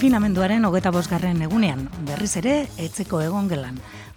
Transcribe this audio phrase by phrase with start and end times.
[0.00, 3.74] Konfinamenduaren hogeta bosgarren egunean, berriz ere, etzeko egon gelan.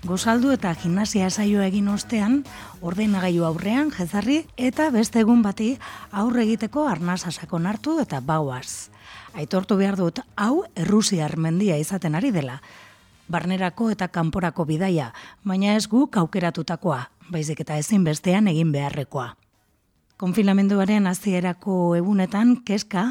[0.08, 2.38] Gozaldu eta gimnasia saio egin ostean,
[2.80, 5.74] ordenagailu aurrean, jezarri, eta beste egun bati
[6.24, 8.88] aurre egiteko arnaz asakon hartu eta bauaz.
[9.36, 12.62] Aitortu behar dut, hau Errusiar mendia izaten ari dela.
[13.28, 15.12] Barnerako eta kanporako bidaia,
[15.44, 19.34] baina ez gu kaukeratutakoa, baizik eta ezin bestean egin beharrekoa.
[20.24, 23.02] Konfinamenduaren hasierako egunetan keska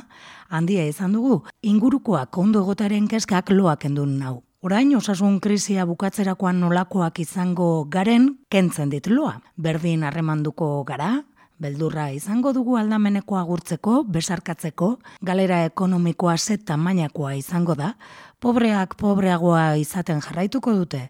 [0.52, 4.42] handia izan dugu, ingurukoak ondo egotaren keskak loak endun nau.
[4.62, 9.41] Orain osasun krisia bukatzerakoan nolakoak izango garen kentzen dit loa.
[9.59, 11.16] Berdin harremanduko gara,
[11.62, 14.92] beldurra izango dugu aldameneko agurtzeko, besarkatzeko,
[15.23, 17.95] galera ekonomikoa set tamainakoa izango da,
[18.42, 21.09] pobreak pobreagoa izaten jarraituko dute,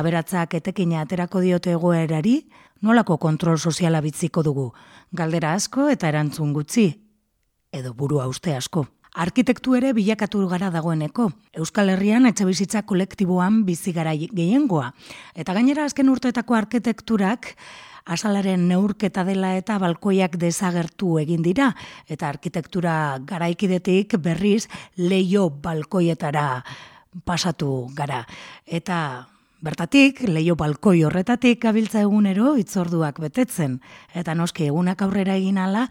[0.00, 2.38] aberatzak etekina aterako diote egoerari,
[2.84, 4.70] nolako kontrol soziala bitziko dugu,
[5.12, 6.90] galdera asko eta erantzun gutxi,
[7.74, 8.86] edo burua uste asko.
[9.14, 11.28] Arkitektu ere bilakatu gara dagoeneko.
[11.54, 14.88] Euskal Herrian etxe bizitza kolektiboan bizi gara gehiengoa.
[15.38, 17.52] Eta gainera azken urteetako arkitekturak
[18.10, 21.70] asalaren neurketa dela eta balkoiak desagertu egin dira.
[22.10, 24.66] Eta arkitektura garaikidetik berriz
[24.98, 26.64] leio balkoietara
[27.24, 28.24] pasatu gara.
[28.66, 28.98] Eta
[29.64, 33.78] Bertatik, leio balkoi horretatik gabiltza egunero itzorduak betetzen.
[34.12, 35.86] Eta noski egunak aurrera egin ala,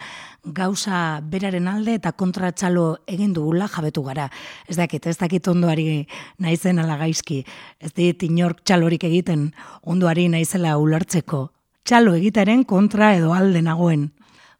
[0.45, 0.99] gauza
[1.31, 4.27] beraren alde eta kontratxalo egin dugula jabetu gara.
[4.69, 6.03] Ez dakit, ez dakit ondoari
[6.37, 7.39] naizen ala gaizki.
[7.81, 9.49] Ez dit inork txalorik egiten
[9.81, 11.47] ondoari naizela ulertzeko.
[11.81, 14.11] Txalo egitaren kontra edo alde nagoen.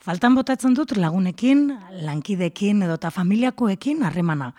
[0.04, 1.62] Faltan botatzen dut lagunekin,
[2.04, 4.50] lankidekin edo eta familiakoekin harremana.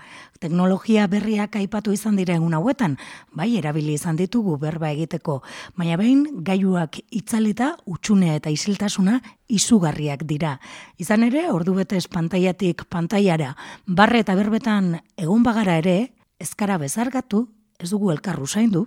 [0.41, 2.95] Teknologia berriak aipatu izan dira egun hauetan,
[3.37, 5.43] bai erabili izan ditugu berba egiteko,
[5.77, 9.19] baina behin gaiuak itzalita utxunea eta isiltasuna
[9.53, 10.55] izugarriak dira.
[10.97, 13.53] Izan ere, ordu bete espantaiatik pantaiara,
[13.85, 15.99] barre eta berbetan egun bagara ere,
[16.41, 17.45] ezkara bezargatu,
[17.77, 18.87] ez dugu elkarru zaindu.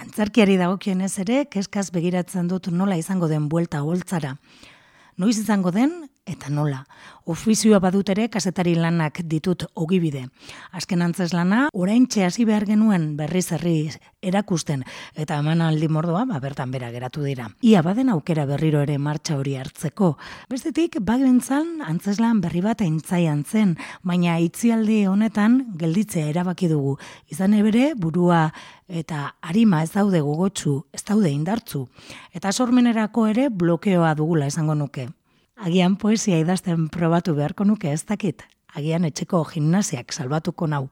[0.00, 4.38] Antzarkiari dagokien ez ere, keskaz begiratzen dut nola izango den buelta holtzara
[5.16, 6.84] noiz izango den eta nola.
[7.30, 10.24] Ofizioa badut ere kasetari lanak ditut ogibide.
[10.72, 13.90] Azken antzes lana, orain hasi behar genuen berriz herri
[14.22, 17.48] erakusten eta eman aldi mordoa ba, bertan bera geratu dira.
[17.62, 20.16] Ia baden aukera berriro ere martxa hori hartzeko.
[20.50, 26.96] Bestetik, bagentzan antzeslan berri bat aintzaian zen, baina itzialdi honetan gelditzea erabaki dugu.
[27.28, 28.50] Izan ebere, burua
[28.88, 31.86] eta harima ez daude gogotsu, ez daude indartzu.
[32.34, 35.08] Eta sormenerako ere blokeoa dugula esango nuke.
[35.60, 38.46] Agian poesia idazten probatu beharko nuke ez dakit.
[38.80, 40.86] Agian etxeko gimnasiak salbatuko nau.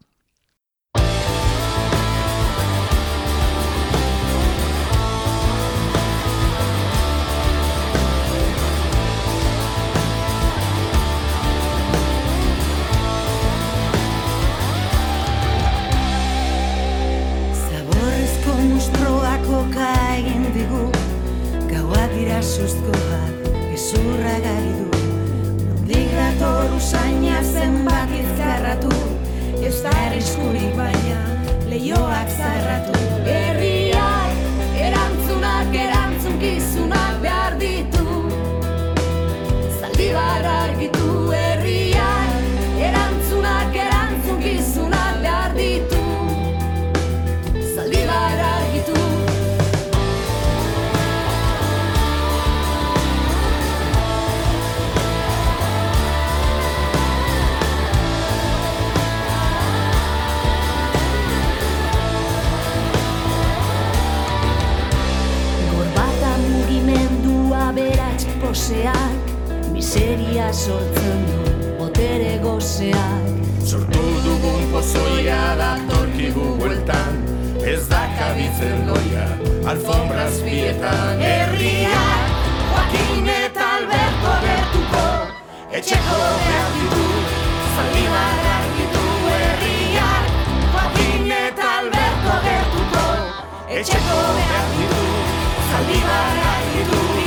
[22.48, 23.37] sustko bat,
[23.78, 24.86] ezurra gari du.
[25.66, 28.90] Nondik dator usaina zenbat izkarratu,
[29.68, 29.94] ez da
[30.80, 31.20] baina,
[31.70, 32.98] lehioak zarratu.
[33.28, 34.34] Herriak,
[34.88, 36.87] erantzunak, erantzunkizunak
[68.68, 73.24] poseak Miseria sortzen du botere gozeak.
[73.64, 77.16] Sortu dugun pozoia da torkigu bueltan
[77.64, 79.24] Ez da kabitzen loia,
[79.72, 82.36] alfombraz bietan Herriak,
[82.68, 85.04] Joaquin eta Alberto gertuko
[85.80, 87.06] Etxeko behar ditu,
[87.74, 89.04] zaldibar argitu
[89.34, 90.32] Herriak,
[90.72, 93.06] Joaquin eta Alberto gertuko
[93.80, 95.06] Etxeko behar ditu,
[95.70, 97.17] zaldibar argitu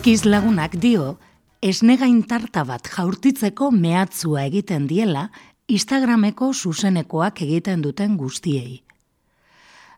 [0.00, 1.18] Ekiz lagunak dio,
[1.60, 5.26] esnegain tarta bat jaurtitzeko mehatzua egiten diela,
[5.68, 8.78] Instagrameko zuzenekoak egiten duten guztiei.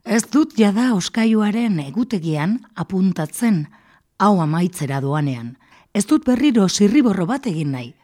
[0.03, 3.61] Ez dut jada oskaiuaren egutegian apuntatzen,
[4.19, 5.55] hau amaitzera doanean.
[5.95, 7.95] Ez dut berriro zirriborro bat egin nahi.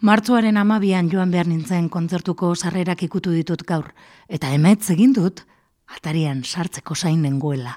[0.00, 3.92] Martzuaren amabian joan behar nintzen kontzertuko sarrerak ikutu ditut gaur,
[4.26, 5.44] eta emetz egin dut,
[5.84, 7.76] atarian sartzeko zain nengoela.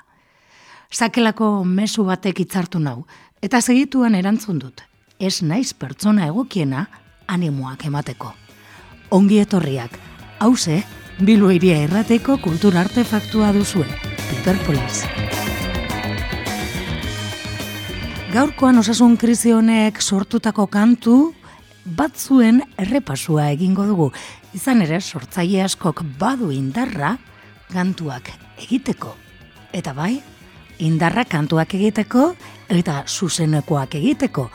[0.93, 3.07] Sakelako mesu batek itzartu nau,
[3.43, 4.81] eta segituan erantzun dut.
[5.19, 6.85] Ez naiz pertsona egokiena
[7.27, 8.31] animoak emateko.
[9.11, 9.97] Ongi etorriak,
[10.39, 10.79] hause,
[11.19, 13.85] bilu iria errateko kultur artefaktua duzue,
[14.31, 15.03] Hiperpolis.
[18.33, 21.17] Gaurkoan osasun krisi honek sortutako kantu
[21.85, 24.09] batzuen errepasua egingo dugu.
[24.57, 27.17] Izan ere, sortzaile askok badu indarra
[27.73, 28.31] kantuak
[28.63, 29.13] egiteko.
[29.73, 30.15] Eta bai,
[30.83, 32.33] indarra kantuak egiteko
[32.69, 34.49] eta zuzenekoak egiteko.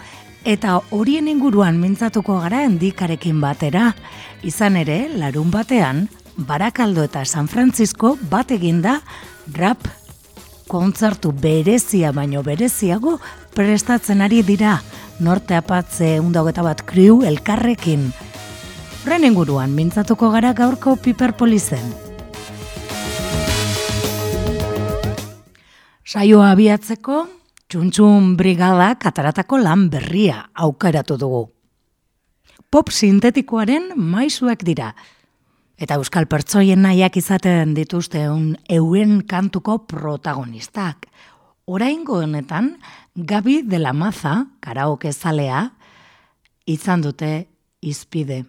[0.45, 3.91] Eta horien inguruan mintzatuko gara endikarekin batera.
[4.47, 6.07] Izan ere, larun batean,
[6.39, 9.01] Barakaldo eta San Francisco bat eginda
[9.57, 9.89] rap
[10.71, 13.17] kontzertu berezia baino bereziago
[13.57, 14.79] prestatzen ari dira
[15.19, 18.13] norte apatze undageta bat kriu elkarrekin.
[19.09, 22.08] Ren inguruan mintzatuko gara gaurko piperpolizen.
[26.09, 27.19] Saioa abiatzeko,
[27.69, 31.43] txuntxun brigada kataratako lan berria aukaratu dugu.
[32.73, 34.95] Pop sintetikoaren maizuak dira,
[35.77, 41.11] eta euskal pertsoien nahiak izaten dituzte un euen kantuko protagonistak.
[41.69, 42.79] Oraingo honetan,
[43.13, 45.67] Gabi de la Maza, karaoke zalea,
[46.65, 47.51] izan dute
[47.85, 48.47] izpide.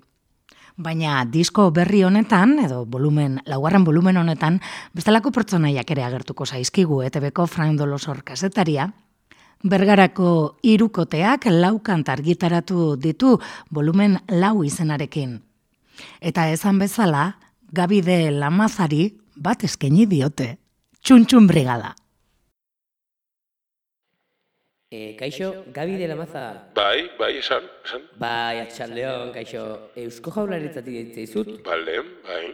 [0.80, 4.62] Baina disko berri honetan, edo volumen, laugarren volumen honetan,
[4.96, 8.88] bestelako pertsonaiak ere agertuko zaizkigu, ETB-ko Frank Dolosor kasetaria,
[9.60, 13.34] Bergarako irukoteak lau kantargitaratu ditu
[13.76, 15.42] volumen lau izenarekin.
[16.24, 17.34] Eta esan bezala,
[17.76, 20.54] Gabide Lamazari bat eskaini diote.
[21.04, 21.92] Txuntxun brigada.
[24.92, 26.66] E, kaixo, Gabi de la Maza.
[26.74, 28.02] Bai, bai, esan, esan.
[28.18, 29.62] Bai, atxaldeon, kaixo,
[29.94, 31.52] Eusko jaularitzatik ditzaizut.
[31.62, 32.48] Bale, bai.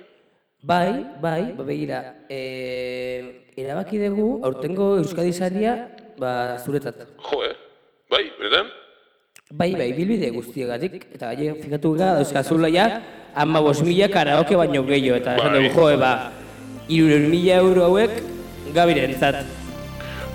[0.60, 0.92] Bai,
[1.24, 5.78] bai, ba begira, e, erabaki dugu, aurtengo Euskadi saria,
[6.20, 7.06] ba, zuretzat.
[7.24, 7.56] Jo, eh?
[8.12, 8.68] Bai, benetan?
[9.54, 12.90] Bai, bai, bilbide guztiegatik, eta gai, fikatu gara, dauzkazula ja,
[13.34, 16.16] ama bos mila karaoke baino gehiago, eta esan dugu, jo, ba,
[16.90, 18.20] iruren mila euro hauek,
[18.76, 19.16] Gabiren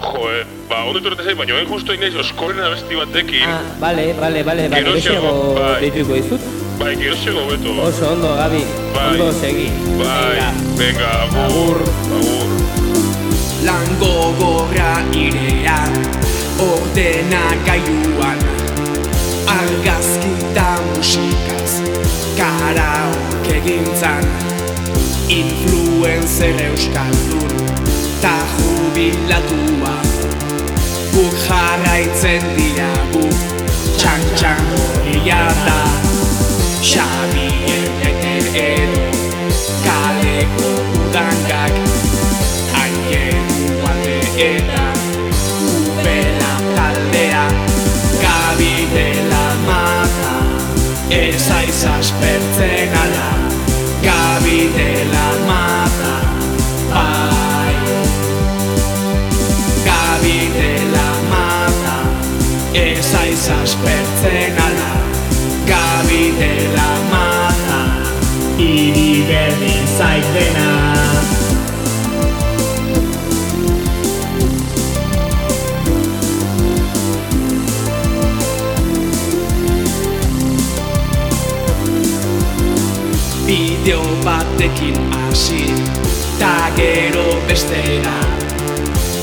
[0.00, 0.14] zat.
[0.14, 0.44] Jo, eh?
[0.68, 3.44] Ba, ondo etorrete zain, baina justo inaiz oskoren abesti batekin.
[3.46, 5.80] Ah, bale, bale, bale, bale, geroxeago bai.
[5.82, 6.40] deituko dizut.
[6.80, 7.74] Bai, gero sego beto.
[7.84, 8.62] Oso ondo, Gabi,
[8.94, 9.08] Bai.
[9.12, 9.68] ondo segi.
[9.98, 10.40] Bai,
[10.78, 11.10] Venga.
[11.44, 11.82] agur,
[12.16, 12.48] agur.
[13.64, 15.92] Lan gogorra irean,
[16.58, 18.38] ordena gailuan
[19.46, 21.82] Argazkita musikaz,
[22.38, 24.24] karaoke gintzan
[25.28, 27.52] Influencer euskaldun,
[28.22, 28.38] ta
[29.00, 29.94] jubilatua
[31.12, 33.40] Guk jarraitzen dira guk,
[33.98, 35.80] txan-txan horria da
[36.90, 39.06] Xabien ete edo,
[39.84, 41.74] kaleko udangak
[42.74, 44.86] Haien ualde eta
[45.72, 47.44] upela taldea
[48.22, 50.36] Gabi dela mata,
[51.10, 53.30] ez aiz aspertzen ala
[54.04, 55.79] Gabi dela mata,
[63.48, 64.92] aspertzen ala
[65.66, 67.80] Gabi dela mata,
[68.58, 70.68] iri berdin zaitena
[83.46, 85.64] Bideo batekin hasi
[86.38, 88.39] Ta gero bestera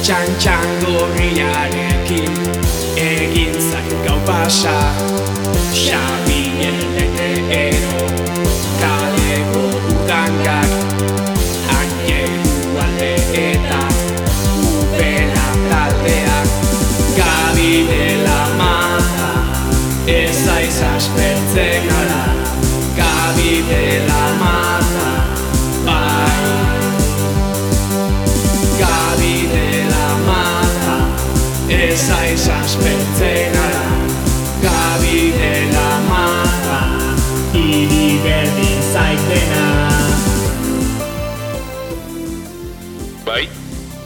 [0.07, 2.35] Txan-txan gorriarekin
[2.95, 4.75] Egin zain gau pasa
[5.75, 8.05] Xabien ete ero
[8.79, 10.71] Kaleko udangak
[11.75, 13.83] Aieru alde eta
[14.79, 16.55] Upela taldeak.
[17.19, 19.31] Gabi dela mata
[20.07, 22.23] Ez aiz aspertzen ala
[22.95, 23.59] Gabi
[32.37, 33.81] Ala
[34.61, 36.81] Gabi dela mata
[37.57, 39.65] Iri berdin zaitena
[43.25, 43.49] Bai,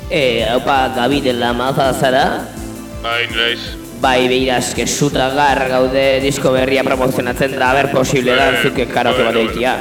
[0.09, 2.47] E, haupa, Gabi de la Maza zara?
[3.03, 3.59] bai, naiz.
[4.01, 9.23] bai behiraz, que suta gar gaude disko berria promozionatzen da, ber posible da, zuke karaoke
[9.23, 9.75] bat egitea.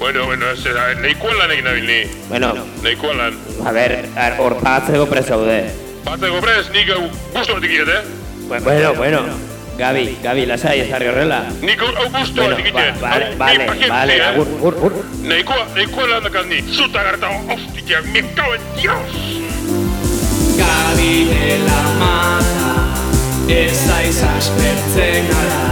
[0.00, 2.00] Bueno, bueno, ez da, nahikoa lan egin nabil ni.
[2.28, 3.38] Bueno, Nahikoa lan.
[3.64, 5.89] a ber, ar- hor pagatzeko prez gaude.
[6.04, 7.02] Batzeko prez, nik hau
[7.34, 8.02] gustu bat ikiet, eh?
[8.50, 9.20] Bueno, bueno,
[9.78, 11.42] Gabi, Gabi, lasai, ez jarri horrela.
[11.62, 13.00] Nik hau gustu Bueno, bat ba, ikiet.
[13.00, 14.98] vale, vale, vale, agur, agur, agur.
[15.22, 16.62] Nahikoa, nahikoa lan dakat ni.
[16.76, 19.12] Zuta garta, hostia, me cago en Dios!
[20.60, 22.72] Gabi dela mata
[23.48, 25.68] Ez aiz aspertzen gara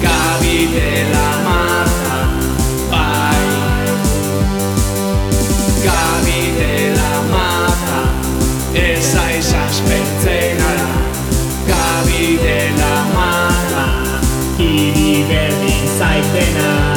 [0.00, 2.16] Gabi dela mata
[2.88, 3.44] Bai
[5.84, 8.00] Gabi dela mata
[8.72, 9.52] Ez aiz
[10.24, 10.92] aspertzen gara
[11.68, 13.84] Gabi dela mata
[14.58, 16.94] Iri berdin zaitena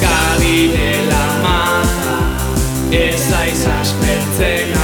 [0.00, 2.18] Gabi dela mata
[2.90, 4.75] Ez aiz aspertzen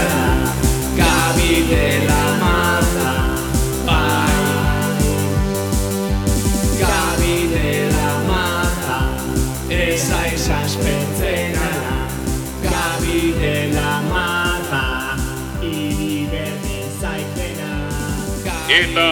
[18.73, 19.09] Eta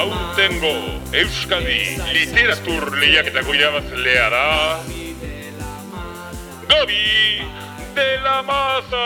[0.00, 0.70] aurtengo
[1.12, 4.46] Euskadi literatur lehiaketako irabazlea da
[6.70, 7.44] Gabi
[7.98, 9.04] de la Maza!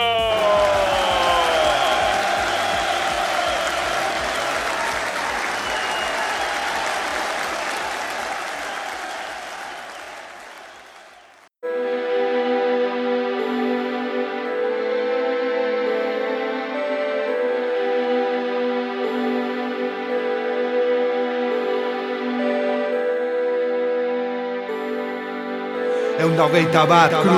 [26.21, 27.37] Egun da hogeita bat kru.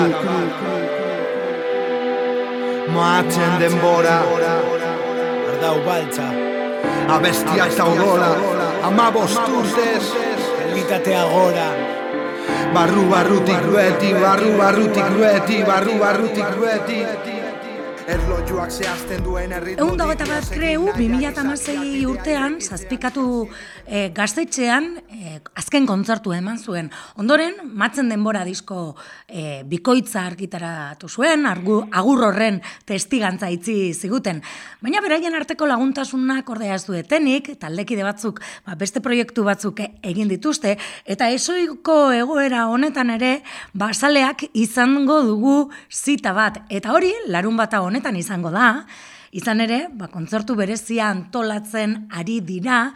[2.92, 4.18] Moatzen denbora.
[5.54, 6.26] Ardau baltza,
[7.14, 8.32] Abestia eta aurora
[8.84, 10.04] Ama bosturdez
[10.66, 11.68] elitatea gora,
[12.76, 17.00] Barru barrutik rueti Barru barrutik rueti Barru barrutik rueti.
[18.04, 23.24] Erlojuak zehazten duen erritmo Egun dago eta bat kreu, 2006 urtean, zazpikatu
[23.88, 24.90] e, gaztetxean,
[25.74, 26.92] azken kontzertu eman zuen.
[27.18, 28.94] Ondoren, matzen denbora disko
[29.26, 34.44] e, bikoitza argitaratu zuen, argu, agur horren testigantza itzi ziguten.
[34.86, 40.30] Baina beraien arteko laguntasunak ordea ez duetenik, taldekide batzuk, ba, beste proiektu batzuk e- egin
[40.30, 40.76] dituzte,
[41.10, 43.40] eta esoiko egoera honetan ere,
[43.74, 45.58] basaleak izango dugu
[45.90, 46.62] zita bat.
[46.70, 48.84] Eta hori, larun bata honetan izango da,
[49.34, 52.94] izan ere, ba, kontzertu berezia antolatzen ari dira,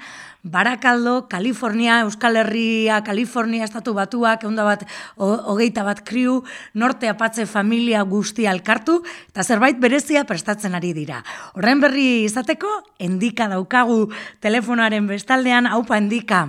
[0.48, 4.86] Barakaldo, Kalifornia, Euskal Herria, Kalifornia, Estatu Batuak, eunda bat,
[5.18, 6.38] ho- hogeita bat kriu,
[6.74, 9.02] norte apatze familia guztia elkartu,
[9.34, 11.24] eta zerbait berezia prestatzen ari dira.
[11.58, 14.06] Horren berri izateko, endika daukagu
[14.40, 16.46] telefonoaren bestaldean, haupa endika.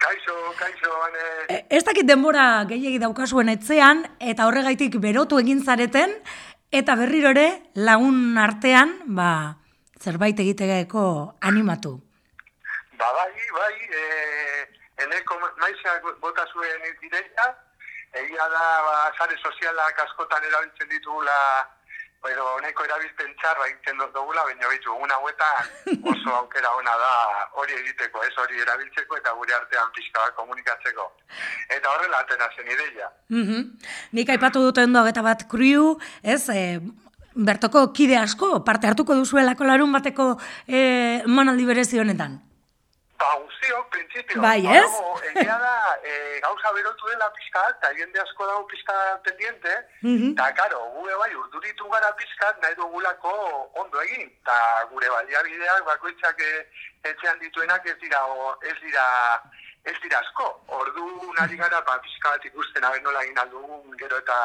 [0.00, 1.24] Kaixo, kaixo, ane...
[1.58, 6.14] E, Ez dakit denbora gehiegi daukazuen etzean, eta horregaitik berotu egin zareten,
[6.70, 9.56] eta berriro ere lagun artean, ba,
[9.98, 11.96] zerbait egiteko animatu.
[12.98, 14.04] Ba, bai, bai, e,
[15.04, 17.48] eneko maizak bota zuen ideia,
[18.22, 21.36] egia da, ba, sare sozialak askotan erabiltzen ditugula,
[22.22, 27.12] pero honeko erabilpen txarra egiten dut dugula, baina bitu, una hauetan oso aukera ona da
[27.62, 31.06] hori egiteko, ez hori erabiltzeko eta gure artean pixka komunikatzeko.
[31.76, 33.08] Eta horrela atena zen ideia.
[33.28, 33.64] Mhm.
[34.18, 36.80] Nik aipatu dut ondo eta bat kriu, ez, e,
[37.34, 40.34] bertoko kide asko, parte hartuko duzuelako larun bateko
[40.66, 42.40] e, manaldi berezi honetan.
[43.20, 44.40] Ba, guztiok, printzipio.
[44.40, 44.92] Bai, ez?
[45.30, 45.72] Egia da,
[46.02, 49.72] e, gauza berotu dela pixka, eta jende asko dago pixka pendiente,
[50.02, 50.30] Mhm.
[50.32, 53.32] eta, karo, gure bai urduritu gara pixka, nahi dugulako
[53.82, 54.56] ondo egin, eta
[54.90, 56.52] gure baliabideak bakoitzak e,
[57.10, 59.04] etxean dituenak ez dira, o, ez dira,
[59.84, 60.46] ez dira asko.
[60.68, 64.36] Ordu nari gara, ba, pixka bat ikusten nola egin aldugun, gero eta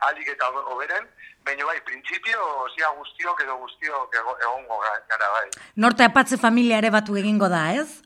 [0.00, 1.08] alik eta hoberen,
[1.44, 5.48] baina bai, printzipio, zia guztiok edo guztiok ego- egongo ga- gara, bai.
[5.76, 8.02] Norte apatze familia ere batu egingo da, ez?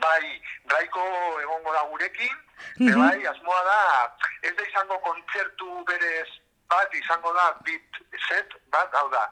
[0.00, 0.42] Bai,
[0.74, 1.02] raiko
[1.42, 2.36] egongo da gurekin,
[2.78, 2.88] Mhm.
[2.88, 6.28] e bai, asmoa da, ez da izango kontzertu berez
[6.70, 9.24] bat, izango da beat set bat, hau da,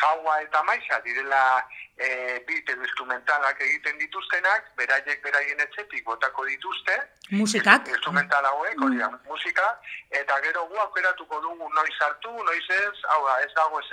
[0.00, 1.42] jaua eta maixa direla
[1.96, 6.96] e, beat edo instrumentalak egiten dituztenak, beraiek beraien etxetik botako dituzte,
[7.30, 7.86] Musikak.
[7.88, 9.66] instrumental hauek, hori da, musika,
[10.10, 13.90] eta gero gu aukeratuko dugu noiz hartu, noiz ez, hau da, ez dago ez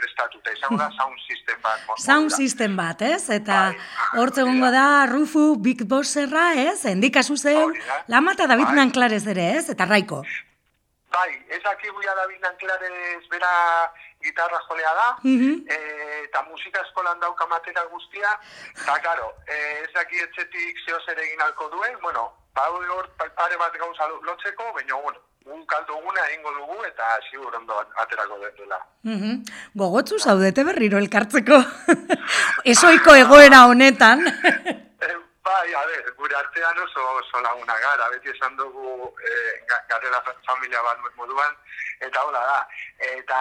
[0.00, 1.84] prestatuta, izango da sound system bat.
[1.98, 3.28] Sound system bat, ez?
[3.30, 4.22] Eta Bai.
[4.22, 6.84] hortze egongo da Rufu, Big Bosserra, ez?
[6.90, 8.02] Endikazu zeu, Hori da.
[8.08, 8.80] Lama eta David Bai.
[8.82, 9.68] Nanklarez ere, ez?
[9.70, 10.24] Eta Raiko.
[11.12, 13.52] Bai, ez akigu ja David Nanklarez bera
[14.22, 15.66] gitarra jolea da, Mhm.
[15.68, 18.30] eh, eta musika eskolan dauka material guztia,
[18.70, 20.76] eta karo, eh, ez daki etxetik
[21.06, 25.18] zer egin alko duen, bueno, ba, hor pa- pare bat gauza lo- lotzeko, baina, bueno,
[25.44, 28.78] un kaldo guna egingo dugu eta zigur ondo aterako dela.
[29.02, 29.42] Mhm.
[29.74, 31.56] Gogotzu zaudete berriro elkartzeko.
[32.64, 34.20] Esoiko egoera honetan.
[35.42, 39.12] Bai, a ber, gure artean oso, oso laguna gara, beti esan dugu
[39.68, 41.56] ga- garela fa- familia bat moduan,
[42.00, 42.68] eta hola da.
[42.98, 43.38] Eta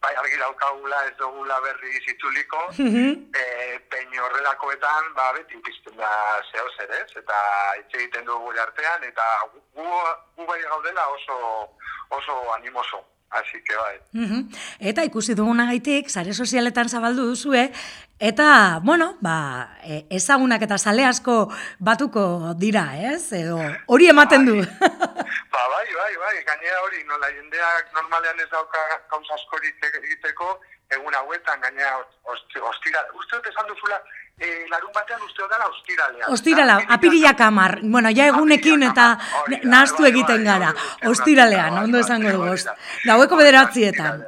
[0.00, 3.30] bai argi daukagula ez dugula berri zitzuliko, Mhm.
[3.34, 7.16] eh, peño horrelakoetan, ba, beti pizten da zeo zer, ez?
[7.16, 7.38] Eta
[7.78, 11.70] hitz egiten dugu gure artean, eta gu, gu- gu bai gaudela oso,
[12.10, 13.04] oso animoso.
[13.30, 13.96] Así que bai.
[14.12, 14.48] Mhm.
[14.80, 17.70] Eta ikusi dugunagaitik, sare sozialetan zabaldu duzue,
[18.18, 23.32] eta, bueno, ba, e, ezagunak eta sale asko batuko dira, ez?
[23.32, 24.56] Edo hori ematen du.
[24.56, 28.78] Ba, bai, bai, bai, gainera hori, nola jendeak normalean ez dauka
[29.10, 30.60] gauza askorik egiteko,
[30.90, 34.00] egun hauetan, gainera ost- ostira, uste dut esan duzula,
[34.40, 36.32] e, larun batean uste dut dela ostiralean.
[36.32, 37.78] Ostirala, Da, apirilak amar.
[37.82, 39.06] Bueno, ja egunekin eta
[39.42, 40.70] hori da, bai, egiten gara.
[40.72, 42.48] hori da, Ostiralean, ondo esango dugu.
[42.50, 42.74] hori da.
[43.04, 44.24] Gaueko Hori da, ostiralean.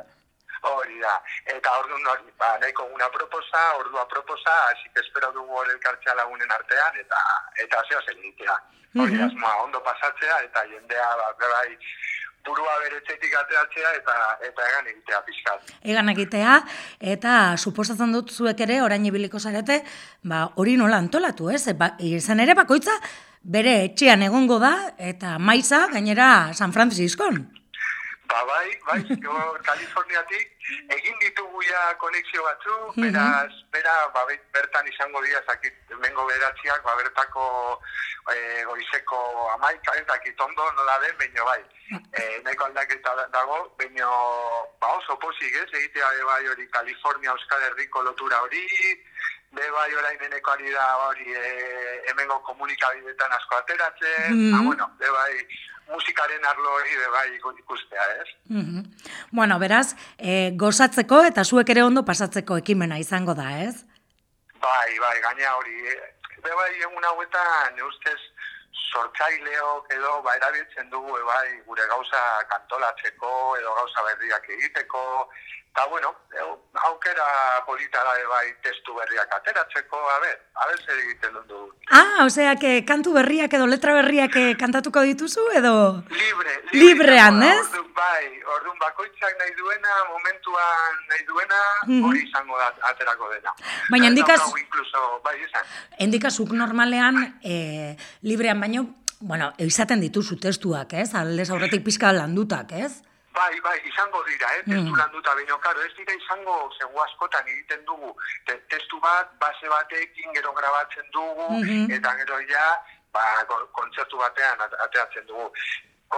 [0.62, 1.14] Hori da,
[1.46, 6.14] eta orduan hori, ba, nahiko una proposa, ordua proposa, así que espero dugu hori elkartzea
[6.14, 7.16] lagunen artean, eta
[7.64, 8.57] eta zeo zen egitea.
[9.01, 11.79] Hori asmoa, ondo pasatzea, eta jendea, ba, bai,
[12.46, 14.16] burua beretzetik ateratzea, eta
[14.48, 15.72] eta egan egitea pixkat.
[15.94, 16.57] Egan egitea,
[17.14, 19.81] eta suposatzen dut zuek ere, orain ibiliko zarete,
[20.24, 21.64] ba, hori nola antolatu, ez?
[21.76, 22.96] Ba, izan ere, bakoitza,
[23.42, 27.60] bere etxean egongo da, eta maiza, gainera, San Franciscon.
[28.31, 29.35] Ba, bai, bai, jo,
[29.66, 30.47] Kaliforniatik
[30.95, 36.83] egin ditugu ja konexio batzu, beraz, bera, ba, be- bertan izango dira, zakit, mengo beratziak,
[36.87, 37.47] ba, bertako
[38.31, 39.19] e, goizeko
[39.57, 41.59] amaika, ez dakit ondo nola den, baino bai,
[41.90, 44.11] e, nahiko aldaketa da- dago, baino,
[44.81, 48.62] ba, oso posik, ez, egitea be bai hori Kalifornia Euskal Herriko lotura hori,
[49.51, 54.55] be bai orain eneko ari da hori e, hemengo komunikabidetan asko ateratzen, Mhm.
[54.55, 55.35] ah, bueno, be bai,
[55.92, 58.29] musikaren arlo hori be bai iku- ikustea, ez?
[58.48, 58.83] Mhm.
[59.33, 63.85] Bueno, beraz, e, gozatzeko eta zuek ere ondo pasatzeko ekimena izango da, ez?
[64.61, 68.18] Bai, bai, gaina hori, eh, be bai egun hauetan, ustez,
[68.92, 75.03] sortzaileok edo, ba, erabiltzen dugu, e, bai, gure gauza kantolatzeko, edo gauza berriak egiteko,
[75.71, 76.41] eta, bueno, e,
[76.89, 77.25] aukera
[77.67, 81.71] polita da, bai, testu berriak ateratzeko, a ber, a ber zer egiten dugu.
[81.91, 86.03] Ah, osea, que kantu berriak edo letra berriak eh, kantatuko dituzu edo...
[86.11, 87.67] Libre, Librean, izango da, ez?
[87.69, 92.05] Orduan, bai, orduan bakoitzak nahi duena, momentuan nahi duena, Mhm.
[92.09, 93.55] hori izango da aterako dena.
[93.91, 95.65] Baina daukagu Incluso, bai, izan.
[95.99, 98.87] Endikazuk normalean e, librean baino,
[99.21, 101.15] bueno, izaten dituzu testuak, ez?
[101.15, 103.03] Aldez aurretik pizka landutak, ez?
[103.33, 104.62] Bai, bai, izango dira, eh?
[104.66, 104.73] Mm.
[104.75, 108.11] testu landuta baino, karo, ez dira izango zego askotan egiten dugu,
[108.47, 111.90] te, testu bat, base batekin gero grabatzen dugu, Mhm.
[111.95, 112.64] eta gero ja,
[113.12, 115.47] ba, ko- kontzertu batean at- ateatzen dugu.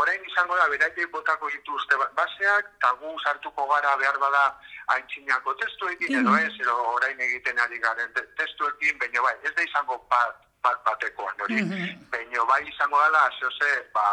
[0.00, 5.54] Orain izango da, beraiek botako dituzte ba- baseak, eta gu sartuko gara behar bada aintzinako
[5.54, 9.98] testuekin, edo ez, edo orain egiten ari garen te- testuekin, baina bai, ez da izango
[10.08, 11.60] bat, bat batekoan, hori.
[11.62, 12.08] Mhm.
[12.10, 14.08] Baina bai izango dela, zehose, ba,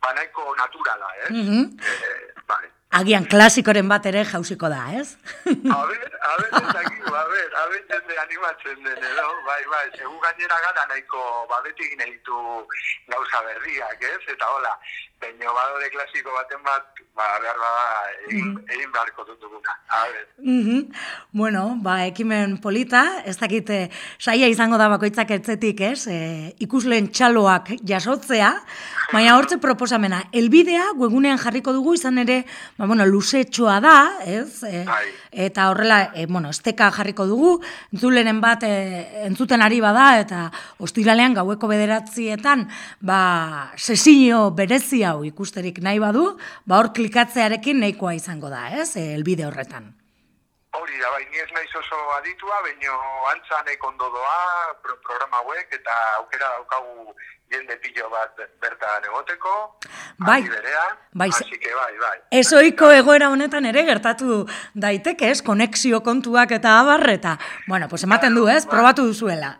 [0.00, 1.30] ba nahiko naturala, ez?
[1.30, 1.78] Mhm.
[1.78, 2.66] Eh, bai.
[2.98, 5.16] Agian klasikoren bat ere jausiko da, ez?
[5.44, 9.60] A ber, a ber, ez dakigu, a ber, a ber jende animatzen den, edo, bai,
[9.72, 12.38] bai, segu gainera gara nahiko, ba, beti ditu
[13.12, 14.72] gauza berriak, ez, eta hola,
[15.20, 17.86] baino badore klasiko baten bat, ba, behar bada,
[18.28, 20.26] egin, egin beharko dut duguna, ber.
[20.38, 20.92] Mhm.
[21.32, 26.06] Bueno, ba, ekimen polita, ez dakite saia izango da bakoitzak etzetik, ez?
[26.06, 26.18] E,
[26.64, 28.52] ikusleen txaloak jasotzea,
[29.12, 32.44] baina hortze proposamena, elbidea webunean jarriko dugu izan ere,
[32.78, 34.62] ba, bueno, luzetxoa da, ez?
[34.62, 35.06] E, Bai.
[35.32, 37.52] Eta horrela, e, bueno, esteka jarriko dugu,
[37.92, 42.66] entzulenen bat e, entzuten ari bada, eta ostiralean gaueko bederatzietan,
[43.00, 43.20] ba,
[43.76, 46.30] sesinio berezi hau ikusterik nahi badu,
[46.64, 48.94] ba, hor klikatzearekin nahikoa izango da, ez?
[48.96, 49.94] E, elbide horretan.
[50.78, 52.98] Hori da, bai, ni ez naiz oso aditua, baino
[53.32, 57.14] antza nahiko ondo doa pro programa hauek, eta aukera daukagu
[57.50, 59.78] jende pilo bat bertan egoteko,
[60.18, 60.42] Bai.
[60.48, 62.18] berean, Bai, que bai, bai.
[62.30, 65.42] Ezoiko egoera honetan ere gertatu daiteke, ez?
[65.42, 68.66] Konexio kontuak eta abar, eta, bueno, pues ematen du, ez?
[68.66, 69.58] Probatu duzuela.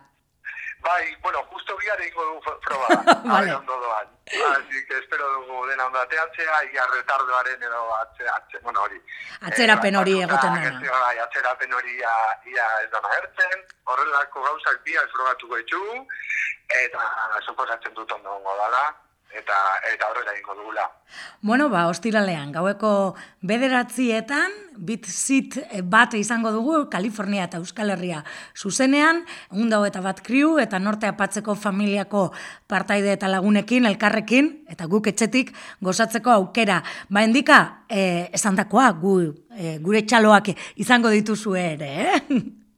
[0.81, 2.87] Bai, bueno, justo bihar egingo dugu proba,
[3.25, 3.53] Vale.
[3.55, 4.07] ondo doan.
[4.29, 9.01] Así que espero dugu dena ondo ateatzea, ia retardoaren edo atze, atze, bueno, hori.
[9.41, 10.79] Atzerapen hori Eh, egoten dena.
[10.79, 12.13] ez- Bai, atzerapen hori ia,
[12.45, 16.07] ia ez dana ertzen, horrelako gauzak bihar frogatuko ditugu,
[16.69, 16.99] eta
[17.45, 18.87] suposatzen dut ondo ongo dala.
[19.29, 19.55] eta
[19.93, 20.87] eta horrela egingo dugula.
[21.41, 23.13] Bueno, ba, ostiralean, gaueko
[23.45, 28.23] bederatzietan, bit zit bat izango dugu, Kalifornia eta Euskal Herria
[28.57, 32.31] zuzenean, undau eta bat kriu, eta norte apatzeko familiako
[32.67, 36.81] partaide eta lagunekin, elkarrekin, eta guk etxetik gozatzeko aukera.
[37.09, 39.19] Ba, endika, eh, esan dakoa, gu,
[39.57, 42.23] eh, gure txaloak izango dituzu ere, eh?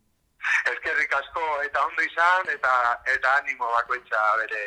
[0.74, 2.76] Ezkerrik asko eta ondo izan eta
[3.16, 4.64] eta animo bakoitza bere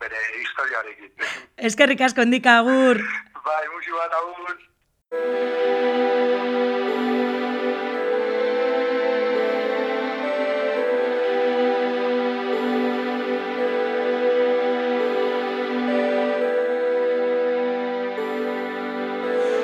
[0.00, 1.12] bere historiarekin.
[1.70, 3.02] Eskerrik asko endika agur.
[3.44, 4.56] bai, musi bat agur.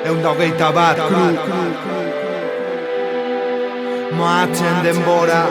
[0.07, 1.96] Egun da hogeita bat kru
[4.11, 5.41] Moatzen denbora.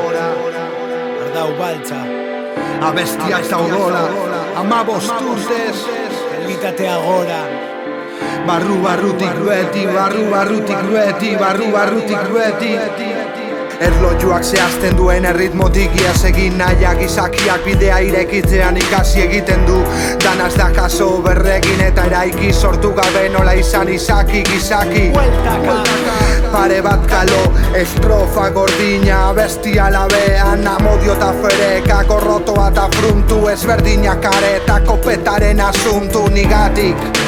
[1.27, 1.99] Ardau baltza
[2.89, 4.05] Abestiak daudola
[4.57, 5.77] Ama bostuzez
[6.41, 7.43] Elitate agora.
[8.47, 12.73] Barru barrutik rueti Barru barrutik rueti Barru barrutik rueti
[13.77, 19.83] Erlojuak zehazten duen erritmotik Iaz egin nahiak izakiak bidea irekitzean ikasi egiten du.
[20.25, 25.11] Danaz da kaso berregin eta eraiki sortu gabe nola izan izaki gizaki
[26.53, 27.41] Pare bat kalo,
[27.75, 37.26] estrofa gordina Bestia labean, amodio eta fereka Korrotoa eta fruntu, ezberdinak areta Kopetaren asuntu nigatik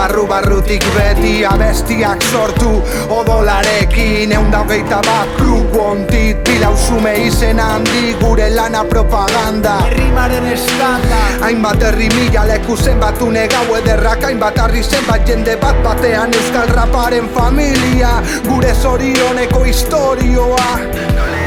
[0.00, 2.70] Barru barrutik beti abestiak sortu.
[3.12, 9.74] Odolarekin eunda hogeita bat kruko ontit Bilauzume izen handi gure lana propaganda.
[9.92, 16.32] Rimaren estanda Hainbat herri mila leku zenbatu negau ederrak Hainbat harri zenbat jende bat batean
[16.32, 18.16] Euskal raparen familia.
[18.48, 21.39] Gure zorioneko historioa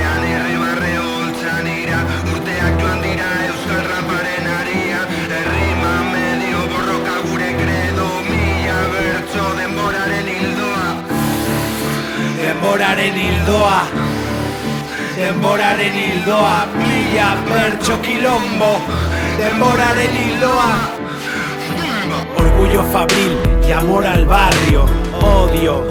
[13.04, 13.82] Denboraren hildoa
[15.16, 18.82] Denboraren hildoa Mila pertso kilombo
[19.38, 20.70] Denboraren hildoa
[22.38, 23.38] Orgullo fabril
[23.68, 24.86] y amor al barrio.
[25.22, 25.84] Odio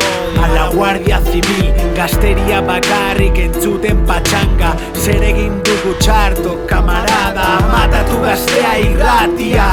[0.42, 1.75] a la Guardia Civil.
[1.94, 7.59] Gazteria bakarrik entzuten patxanga Zer egin dugu txarto, kamarada?
[7.72, 9.68] Matatu gaztea irratia.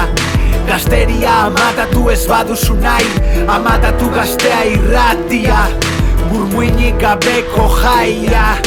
[0.68, 3.08] Gazteria amatatu ez baduzu nahi.
[3.48, 5.70] Amatatu gaztea irratia
[6.30, 8.58] Burmuinik gabeko jaia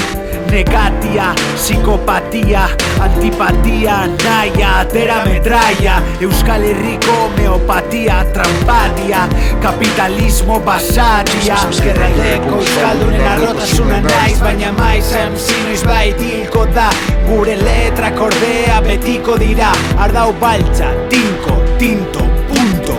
[0.53, 2.69] Negatia, psikopatia,
[3.01, 9.29] antipatia, naia, atera metraia Euskal Herriko homeopatia, traumpatia,
[9.63, 11.57] kapitalismo basatia.
[11.71, 16.91] Eskerraldeko Euskaldunen arrotasuna naiz, baina maiz MC noiz bait hilko da.
[17.31, 22.99] Gure letrak ordea betiko dira, ardau baltza, tinko, tinto, punto.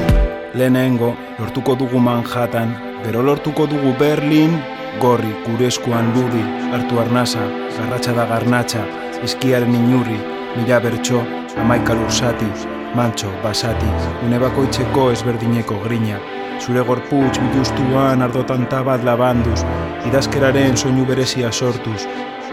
[0.56, 4.56] Lehenengo, lortuko dugu Manhattan, gero lortuko dugu Berlin,
[5.02, 7.44] gorri, gure eskuan ludi, hartu arnasa,
[7.78, 8.84] garratxa da garnatxa,
[9.28, 10.20] izkiaren inurri,
[10.56, 11.24] mila bertso,
[11.60, 12.48] amaika lursati,
[12.96, 13.90] mantxo, basati,
[14.26, 16.20] une bakoitzeko ezberdineko grina,
[16.60, 19.60] zure gorputz biluztuan ardotanta bat labanduz,
[20.08, 22.02] idazkeraren soinu berezia sortuz,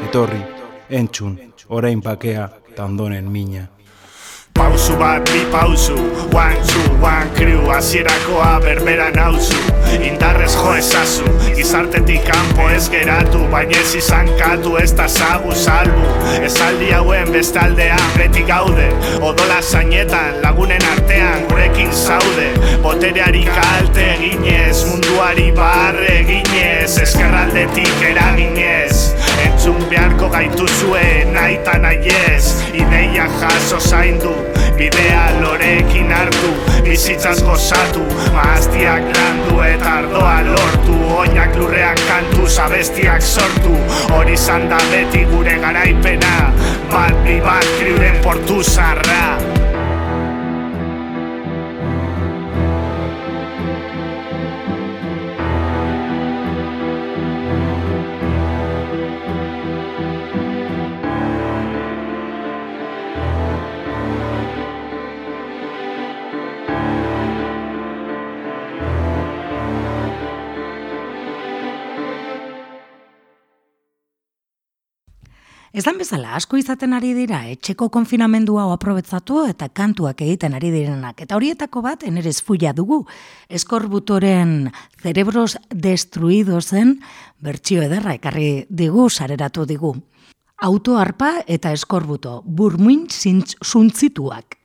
[0.09, 0.43] etorri,
[0.91, 1.37] entzun,
[1.69, 3.69] orain pakea, ta ondonen mina.
[4.61, 5.97] Pausu bat bi pausu.
[6.37, 9.57] One, two, one crew Azirakoa berbera nauzu.
[10.05, 11.25] Indarrez jo ezazu
[11.57, 16.05] Gizartetik kanpo ez geratu Baina ez izan katu ez da zagu salbu.
[16.45, 22.51] Esaldi hauen bestaldean beti gaude Odola zainetan lagunen artean Gurekin zaude.
[22.85, 29.17] Botereari kalte eginez Munduari barre eginez Eskerraldetik eraginez.
[29.49, 34.31] Entzun beharko gaituzue nahi eta nahi ez Ideia jaso zaindu,
[34.81, 36.53] bidea lorekin hartu
[36.85, 38.03] Bizitzaz gozatu,
[38.35, 43.77] maaztiak landu eta ardoa lortu Oinak lurrean kantu, zabestiak sortu
[44.17, 46.37] Hori izan da beti gure garaipena
[46.91, 49.60] Bat bi bat kriuren portu zarra
[75.71, 81.21] Esan bezala, asko izaten ari dira, etxeko konfinamendu hau aprobetzatu eta kantuak egiten ari direnak.
[81.23, 83.05] Eta horietako bat, enerez fuia dugu,
[83.47, 86.97] eskorbutoren cerebros destruidozen
[87.39, 89.95] bertsio ederra ekarri digu, sareratu digu.
[90.59, 94.59] Autoarpa eta eskorbuto, burmuin zuntzituak.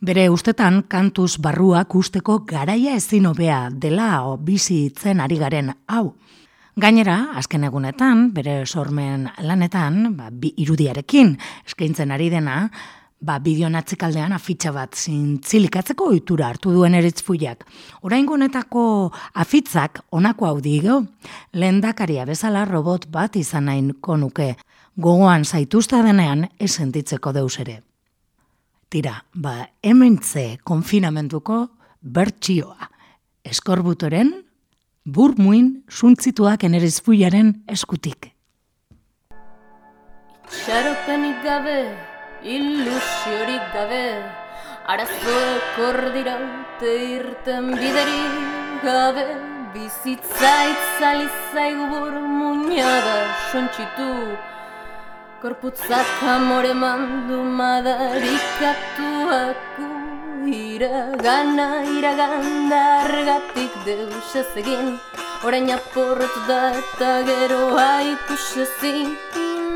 [0.00, 6.14] Bere ustetan kantuz barruak usteko garaia ezin hobea dela o bizi itzen ari garen hau.
[6.80, 11.34] Gainera, azken egunetan, bere sormen lanetan, ba, bi irudiarekin
[11.66, 12.54] eskaintzen ari dena,
[13.20, 17.66] ba, bideon atzikaldean afitxa bat zintzilikatzeko ohitura hartu duen eritzfuiak.
[18.08, 18.84] Orain honetako
[19.42, 21.02] afitzak onako hau digo,
[21.52, 24.54] lehendakaria bezala robot bat izan nahin konuke,
[24.96, 27.82] gogoan zaituzta denean esentitzeko deus ere.
[28.88, 31.66] Tira, ba, hementze konfinamentuko
[32.00, 32.88] bertxioa.
[33.44, 34.32] Eskorbutoren,
[35.06, 38.32] burmuin suntzituak enerizfuiaren eskutik.
[40.50, 41.96] Itxaropenik gabe,
[42.44, 44.22] ilusiorik gabe,
[44.92, 48.34] arazoek ordiraute irten biderik
[48.84, 49.26] gabe,
[49.72, 53.18] bizitza itzali zaigu burmuinada
[53.52, 54.10] sontxitu,
[55.40, 59.56] korputzak amore mandu madarikatuak
[60.48, 64.98] iragana, iraganda argatik deus ez egin,
[65.44, 69.16] orain aporretu da eta gero haikus ezin,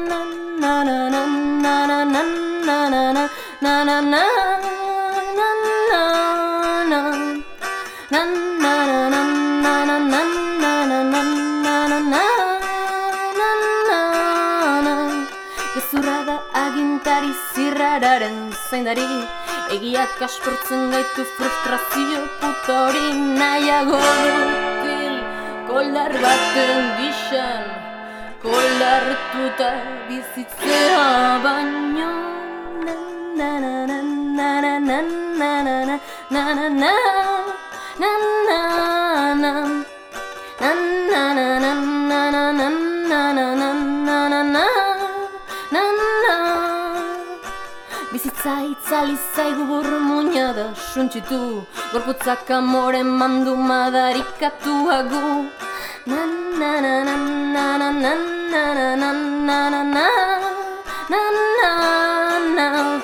[0.09, 0.21] na
[0.61, 1.25] na na na
[1.61, 2.05] na na
[2.65, 3.27] na na
[3.61, 4.45] na na na na
[15.75, 18.39] Gezurra da agintari zirrararen
[18.71, 19.07] zaindari
[19.73, 23.07] Egiak aspertzen gaitu frustrazio puta hori
[23.39, 25.15] nahiago dukil
[25.69, 27.65] Kolar baten gixan
[28.45, 29.71] Kolartuta
[30.09, 31.07] bizitzea
[31.45, 32.13] baino
[32.85, 32.97] Na
[33.41, 33.99] na na na
[34.37, 35.97] na na na na na
[36.31, 36.93] na na
[37.99, 38.13] na
[38.49, 39.94] na na
[48.45, 55.49] Itzali zaigu burmuina da suntxitu Gorputzak amore mandu madarikatu agu
[56.05, 56.27] Na
[56.61, 57.17] na na na
[57.55, 60.11] na na na na na na na na
[62.53, 62.95] na na na na Na na na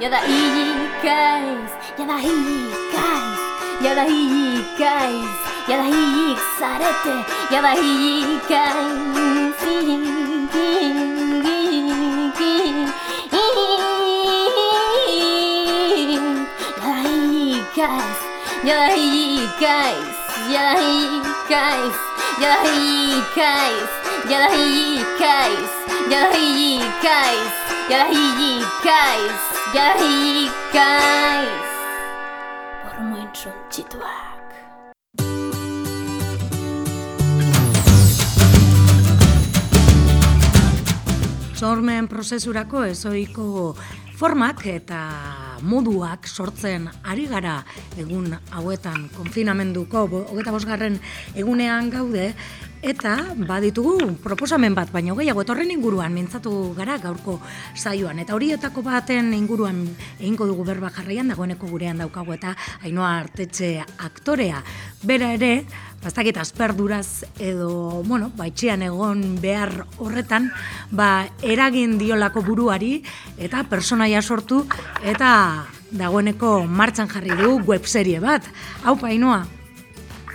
[0.00, 0.32] やだいい
[1.02, 1.42] かい
[2.00, 2.28] やだいい
[2.92, 2.98] か
[3.80, 5.22] いやだいいかい
[5.70, 5.92] やだいい
[6.58, 9.14] されてやだいいかい
[12.36, 13.06] ギや
[16.82, 17.78] だいいか
[18.62, 21.82] いやだいいかいやだいいかい
[22.42, 28.12] やだいいかいやだいいかいやだいいかいやだい
[28.58, 31.70] いかい Jada hikaiz
[32.84, 34.52] Hormoin suntzituak
[41.58, 43.74] Sormen prozesurako ezoiko
[44.14, 45.00] formak eta
[45.66, 47.56] moduak sortzen ari gara
[47.98, 51.00] egun hauetan konfinamenduko hogeita bosgarren
[51.34, 52.30] egunean gaude
[52.84, 53.14] eta
[53.48, 57.38] baditugu proposamen bat baino gehiago etorren inguruan mintzatu gara gaurko
[57.74, 59.80] saioan eta horietako baten inguruan
[60.18, 62.52] egingo dugu berba jarraian dagoeneko gurean daukagu eta
[62.84, 64.60] Ainhoa Artetxe aktorea
[65.02, 65.64] bera ere
[66.04, 70.50] bastakit asperduraz edo, bueno, baitxean egon behar horretan,
[70.92, 72.98] ba, eragin diolako buruari
[73.40, 74.66] eta personaia sortu
[75.00, 78.44] eta dagoeneko martxan jarri du webserie bat.
[78.84, 79.63] Hau painoa.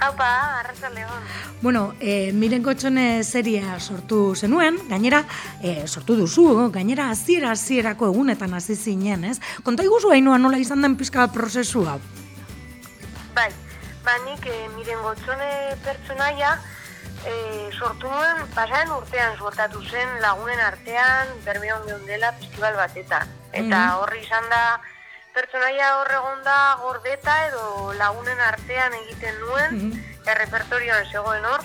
[0.01, 1.23] Haupa, arraza leon.
[1.61, 5.25] Bueno, e, miren kotxone seria sortu zenuen, gainera,
[5.61, 9.39] e, sortu duzu, gainera hasiera hasierako egunetan hasi zinen, ez?
[9.63, 11.99] Konta iguzu hainua nola izan den pizka bat prozesu hau.
[13.35, 13.49] Bai,
[14.05, 15.49] ba nik e, miren gotxone
[15.83, 16.53] pertsonaia
[17.27, 17.33] e,
[17.75, 23.27] sortu nuen pasan urtean sortatu zen lagunen artean bermeon geundela festival batetan.
[23.51, 23.99] Eta Mhm.
[23.99, 24.79] horri izan da
[25.33, 30.27] pertsonaia hor egon da gordeta edo lagunen artean egiten nuen, Mhm.
[30.27, 31.61] errepertorioan zegoen hor.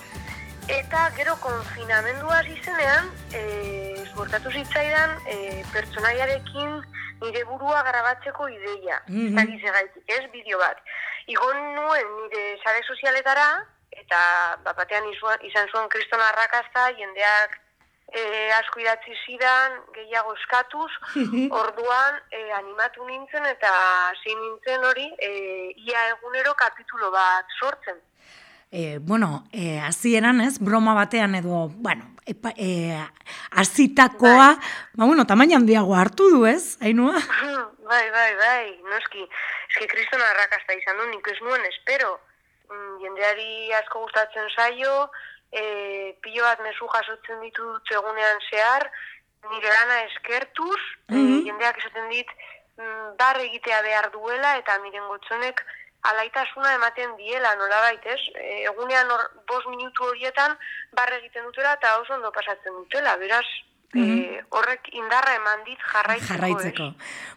[0.68, 6.80] Eta gero konfinamendua hasi zenean, e, suertatu zitzaidan e, pertsonaiarekin
[7.20, 9.02] nire burua grabatzeko ideia.
[9.08, 10.78] Ez dakiz egaitik, ez bideo bat.
[11.26, 15.04] Igon nuen nire sare sozialetara, eta bat batean
[15.42, 17.60] izan zuen kriston arrakasta, jendeak
[18.12, 20.90] e, asko idatzi zidan, gehiago eskatuz,
[21.62, 23.70] orduan e, animatu nintzen eta
[24.08, 25.30] hasi nintzen hori e,
[25.86, 28.02] ia egunero kapitulo bat sortzen.
[28.74, 32.98] e, bueno, e, azieran ez, broma batean edo, bueno, epa, e,
[33.52, 34.48] azitakoa,
[34.98, 37.20] ba, bueno, tamaina handiago hartu du ez, hainua?
[37.90, 39.22] bai, bai, bai, noski,
[39.70, 42.16] eski kristona arrakasta izan du, nik ez nuen espero,
[42.66, 44.96] mm, jendeari asko gustatzen zaio,
[45.60, 48.90] e, pilo bat mezu jasotzen ditu egunean zehar,
[49.50, 51.38] nire lana eskertuz, Mhm.
[51.38, 52.28] e, jendeak esaten dit,
[52.76, 55.62] mm, bar egitea behar duela, eta miren gotzonek
[56.02, 60.58] alaitasuna ematen diela, nola baitez, e, egunean hor, bost minutu horietan
[60.92, 63.46] bar egiten dutela, eta oso ondo pasatzen dutela, beraz,
[63.94, 66.88] e, horrek indarra eman dit jarraitzeko, Jarraitzeko.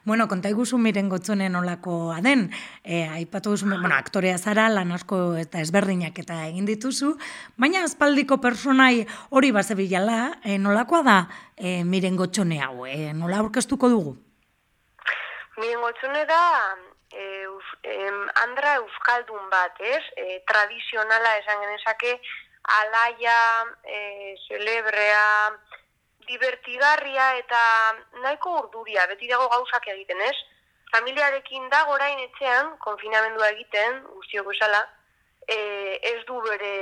[0.06, 2.48] Bueno, konta iguzu miren gotzonen olakoa den,
[2.84, 7.14] e, aipatu duzu, bueno, aktorea zara, lan asko eta ezberdinak eta egin dituzu,
[7.58, 11.18] baina aspaldiko personai hori bazebilala, e, nolakoa da
[11.56, 14.18] e, miren gotxone hau, e, nola aurkeztuko dugu?
[15.58, 16.44] Miren gotzone da,
[17.14, 17.46] e,
[17.84, 20.04] em, andra euskaldun bat, ez?
[20.16, 22.14] E, tradizionala esan genezake,
[22.78, 23.40] alaia,
[23.84, 25.26] e, celebrea,
[26.28, 27.62] divertigarria eta
[28.24, 30.36] nahiko urduria, beti dago gauzak egiten, ez?
[30.92, 34.84] Familiarekin da gorain etxean, konfinamendua egiten, guztiok bezala,
[35.48, 35.58] e,
[36.12, 36.76] ez du bere,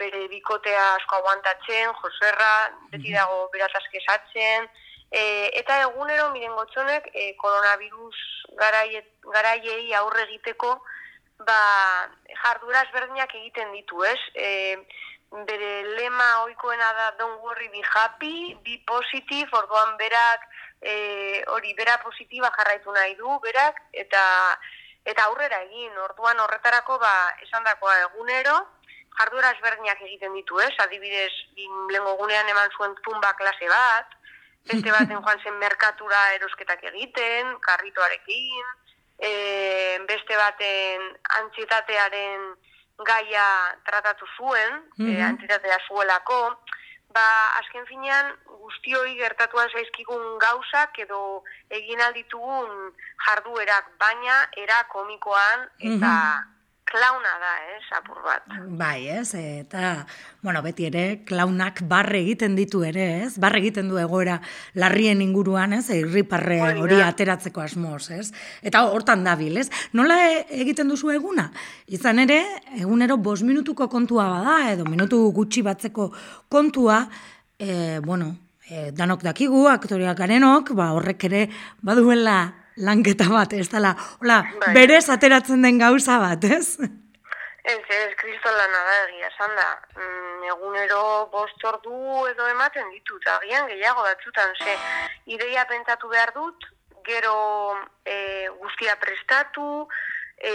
[0.00, 2.52] bere bikotea asko aguantatzen, joserra,
[2.92, 4.68] beti dago beratazke esatzen,
[5.10, 5.22] e,
[5.60, 8.16] eta egunero miren gotzonek e, koronavirus
[8.60, 9.02] garai,
[9.34, 10.76] garaiei aurre egiteko
[11.46, 11.60] ba,
[12.42, 14.18] jarduraz berdinak egiten ditu, ez?
[14.34, 14.50] E,
[15.30, 20.48] bere lema ohikoena da don't worry, be happy, be positive, orduan berak
[20.80, 24.22] e, hori bera positiba jarraitu nahi du, berak, eta
[25.04, 27.12] eta aurrera egin, orduan horretarako ba,
[27.46, 28.56] esandakoa egunero,
[29.18, 30.72] jarduera ezberdinak egiten ditu, ez?
[30.82, 31.32] Adibidez,
[31.94, 34.12] lengo gunean eman zuen tumba klase bat,
[34.68, 38.74] beste baten joan zen merkatura erosketak egiten, karritoarekin,
[39.18, 39.30] e,
[40.10, 41.06] beste baten
[41.40, 42.50] antxietatearen
[43.04, 45.22] gaia tratatu zuen, mm Mhm.
[45.28, 46.40] antxietatea zuelako,
[47.14, 47.26] ba,
[47.58, 52.92] azken finean guztioi gertatuan zaizkigun gauzak edo egin alditugun
[53.26, 56.44] jarduerak, baina era komikoan eta
[56.90, 58.46] klauna da, ez, apur bat.
[58.78, 60.04] Bai, ez, eta,
[60.42, 63.30] bueno, beti ere, klaunak barre egiten ditu ere, ez?
[63.40, 64.40] Barre egiten du egoera
[64.80, 65.86] larrien inguruan, ez?
[65.94, 68.28] Irriparre Hori ateratzeko asmoz, ez?
[68.66, 69.68] Eta hortan dabil, ez?
[69.96, 71.48] Nola e- egiten duzu eguna?
[71.86, 72.40] Izan ere,
[72.80, 76.10] egunero bos minutuko kontua bada, edo minutu gutxi batzeko
[76.50, 77.04] kontua,
[77.58, 78.34] e, bueno,
[78.66, 81.46] e, danok dakigu, aktoreak garenok, ba, horrek ere
[81.86, 82.40] baduela
[82.76, 84.74] lanketa bat, ez dela, hola, Bai.
[84.74, 86.76] berez ateratzen den gauza bat, ez?
[87.62, 89.68] Ez, ez, kriston lana da egia, esan da.
[89.96, 91.02] Mm, egunero
[91.32, 94.76] bost ordu edo ematen ditut, agian gehiago batzutan, ze
[95.34, 96.64] ideia pentsatu behar dut,
[97.04, 97.34] gero
[98.04, 99.88] e, guztia prestatu,
[100.38, 100.52] e,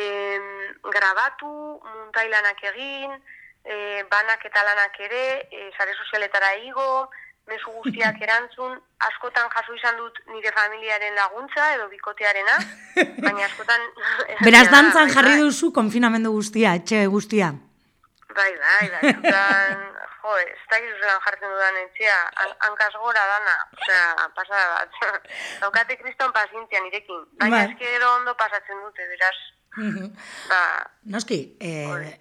[0.98, 1.52] grabatu,
[1.86, 3.14] muntailanak egin,
[3.64, 7.10] e, banak eta lanak ere, e, sare sozialetara igo,
[7.48, 8.78] mezu guztiak erantzun,
[9.08, 12.56] askotan jaso izan dut nire familiaren laguntza edo bikotearena,
[13.26, 13.82] baina askotan...
[14.44, 15.44] Beraz, dantzan bai, jarri bai.
[15.46, 17.52] duzu konfinamendu guztia, etxe guztia.
[18.36, 19.84] Bai, bai, bai, zutan,
[20.24, 24.98] jo, ez dakizu zelan jartzen dudan etxea, han- hankaz gora dana, osea, pasada bat.
[25.62, 27.70] Daukate kriston pazientzia nirekin, baina Bai.
[27.70, 29.38] eskero ondo pasatzen dute, beraz,
[30.50, 30.62] ba,
[31.12, 31.72] Noski, e,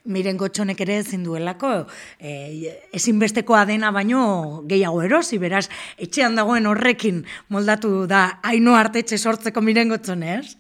[0.05, 1.87] miren gotxonek ere ezin duelako,
[2.19, 9.65] e, ezinbestekoa dena baino gehiago erosi, beraz, etxean dagoen horrekin moldatu da haino artetxe sortzeko
[9.65, 10.57] miren gotxone, ez?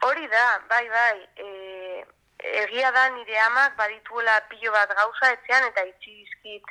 [0.00, 2.04] hori da, bai, bai, e,
[2.62, 6.70] egia da nire amak badituela pilo bat gauza etxean eta itxi dizkit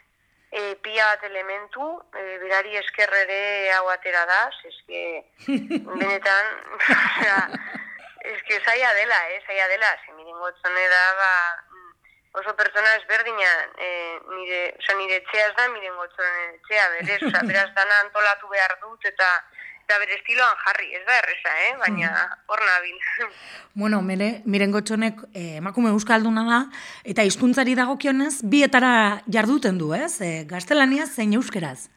[0.51, 3.41] e, pila bat elementu, e, berari esker ere
[3.76, 4.39] hau atera da,
[4.72, 5.03] eske
[5.89, 6.53] benetan,
[8.28, 11.32] osea, eske zaila dela, eh, zaila dela, ze miren gotzone da, ba,
[11.71, 11.93] mm,
[12.39, 17.41] oso pertsona ezberdina, e, nire, oza, nire etxea ez da miren gotzonen etxea, berez, oza,
[17.51, 19.43] beraz dana antolatu behar dut, eta
[19.88, 21.75] eta bere estiloan jarri, ez da erresa, eh?
[21.80, 22.09] baina
[22.51, 22.97] hor nabil.
[23.78, 26.57] Bueno, mere, miren gotxonek eh, emakume euskalduna da,
[27.05, 30.19] eta hizkuntzari dagokionez bietara jarduten du, ez?
[30.19, 31.88] E, gaztelaniaz zein euskeraz.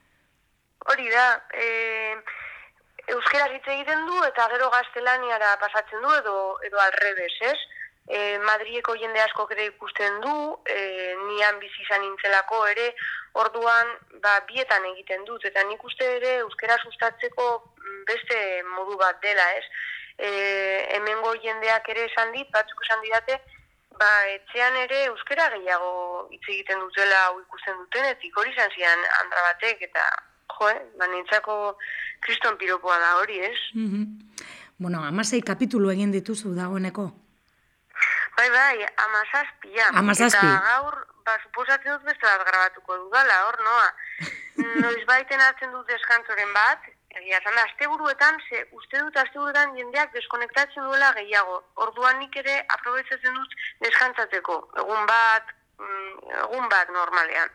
[0.86, 1.66] Hori da, e,
[3.14, 6.36] euskeraz hitz egiten du eta gero gaztelaniara pasatzen du edo
[6.68, 7.58] edo alrebes, ez?
[8.10, 10.34] E, Madrieko jende asko ere ikusten du,
[10.66, 10.78] e,
[11.28, 12.88] nian bizi izan nintzelako ere,
[13.42, 13.92] orduan
[14.24, 17.46] ba, bietan egiten dut, eta nik uste ere euskera sustatzeko
[18.08, 18.40] beste
[18.74, 19.64] modu bat dela, ez?
[20.18, 20.30] E,
[20.96, 23.38] hemengo jendeak ere esan dit, batzuk esan didate,
[24.00, 25.92] ba, etxean ere euskera gehiago
[26.32, 30.08] hitz egiten dutela ikusten dutenetik, hori izan zian andra batek, eta
[30.60, 31.76] jo, eh, ba, nintzako
[32.20, 33.58] kriston piropoa da hori, ez?
[33.74, 34.04] Mhm.
[34.78, 37.12] Bueno, amasei kapitulu egin dituzu dagoeneko.
[38.36, 39.88] Bai, bai, amazazpia.
[39.92, 40.46] Hamazazpi.
[40.46, 40.94] Eta gaur,
[41.24, 43.90] ba, suposatzen dut beste bat grabatuko dudala, hor, noa.
[44.84, 50.84] Noiz baiten hartzen dut deskantzoren bat, egia da, asteburuetan, ze uste dut asteburuetan jendeak deskonektatzen
[50.84, 51.62] duela gehiago.
[51.74, 57.50] Orduan nik ere aprobetzatzen dut deskantzatzeko, egun bat, mm, egun bat normalean.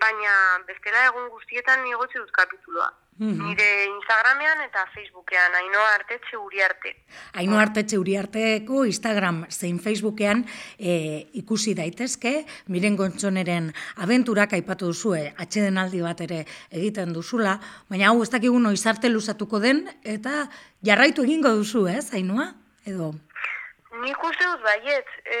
[0.00, 0.34] Baina
[0.66, 2.92] bestela egun guztietan ni egotze dut kapituloa.
[3.16, 3.46] Mhm.
[3.46, 6.96] Nire Instagramean eta Facebookean, Ainoa Artetxe Uriarte.
[7.38, 10.42] Haino Artetxe Uriarteko Instagram zein Facebookean
[10.78, 13.70] e, ikusi daitezke, miren gontzoneren
[14.02, 16.40] abenturak aipatu duzue, atxeden aldi bat ere
[16.72, 20.48] egiten duzula, baina hau ez dakigu noiz arte luzatuko den, eta
[20.82, 22.50] jarraitu egingo duzu, ez, Ainoa?
[22.84, 23.14] Edo,
[24.02, 25.38] Nik uste dut baiet, e,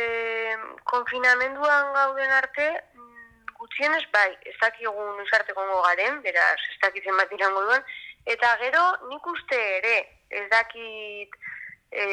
[0.86, 2.93] konfinamenduan gauden arte, mm,
[3.64, 7.84] gutxienez bai, ez dakigu noiz arte gongo garen, beraz, ez dakit zenbat irango duen,
[8.34, 9.96] eta gero nik uste ere,
[10.28, 11.38] ez dakit
[11.90, 12.04] e,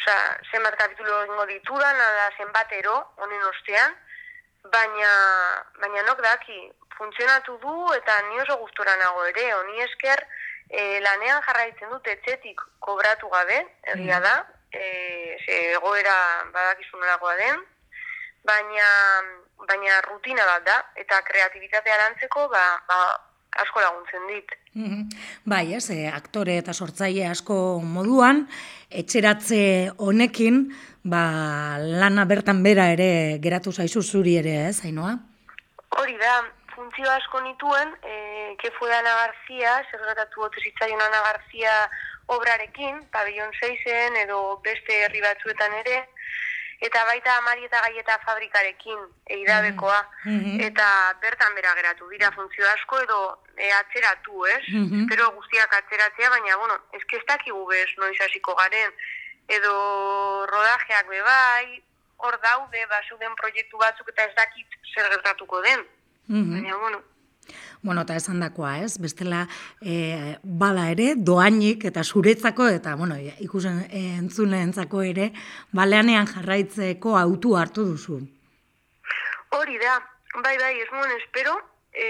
[0.00, 0.18] oza,
[0.52, 3.96] zenbat kapitulo egingo ditudan, ala zenbatero, honen ostean,
[4.72, 5.10] baina,
[5.82, 6.60] baina nok daki,
[6.98, 10.24] funtzionatu du eta ni oso gustora nago ere, honi esker
[10.68, 13.60] e, lanean jarraitzen dut etxetik kobratu gabe,
[13.96, 14.34] egia da,
[14.70, 16.16] e, ze egoera
[16.54, 17.62] badakizu nolakoa den,
[18.46, 18.90] baina,
[19.68, 23.00] baina rutina bat da, eta kreatibitatea lantzeko ba, ba,
[23.62, 24.52] asko laguntzen dit.
[24.74, 25.08] Mhm.
[25.44, 28.46] Bai, ez, e, aktore eta sortzaile asko moduan,
[28.90, 30.62] etxeratze honekin,
[31.02, 31.24] ba,
[31.78, 35.16] lana bertan bera ere geratu zaizu zuri ere, ez, Ainoa?
[35.98, 36.36] Hori da,
[36.74, 41.74] funtzio asko nituen, e, que fue Ana García, zer gertatu ote zitzaion Ana García
[42.26, 46.04] obrarekin, pabellon 6en edo beste herri batzuetan ere,
[46.80, 50.60] eta baita amari eta gaieta fabrikarekin, eidabekoa, Mhm.
[50.60, 54.62] eta bertan bera geratu dira funtzio asko edo e, atzeratu, ez?
[54.72, 55.02] Mhm.
[55.02, 58.92] Espero guztiak atzeratzea, baina, bueno, eske ez dakigu bez noiz hasiko garen,
[59.48, 61.82] edo rodajeak be bai,
[62.16, 65.86] hor daude, ba, zeuden proiektu batzuk eta ez dakit zer gertatuko den.
[66.28, 66.52] Mhm.
[66.62, 67.02] Baina, bueno,
[67.82, 68.98] Bueno, eta esan dakoa, ez?
[69.00, 69.46] Bestela,
[69.80, 75.30] e, bala ere, doainik eta zuretzako, eta, bueno, ikusen entzuleentzako ere,
[75.72, 78.20] baleanean jarraitzeko autu hartu duzu.
[79.50, 79.96] hori da,
[80.44, 81.56] bai, bai, ez nuen espero,
[81.92, 82.06] e,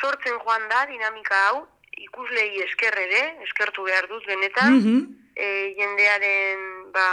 [0.00, 1.66] sortzen joan da dinamika hau,
[1.98, 5.00] ikuslei esker ere, eskertu behar dut benetan, Mhm.
[5.34, 7.06] e, jendearen, ba,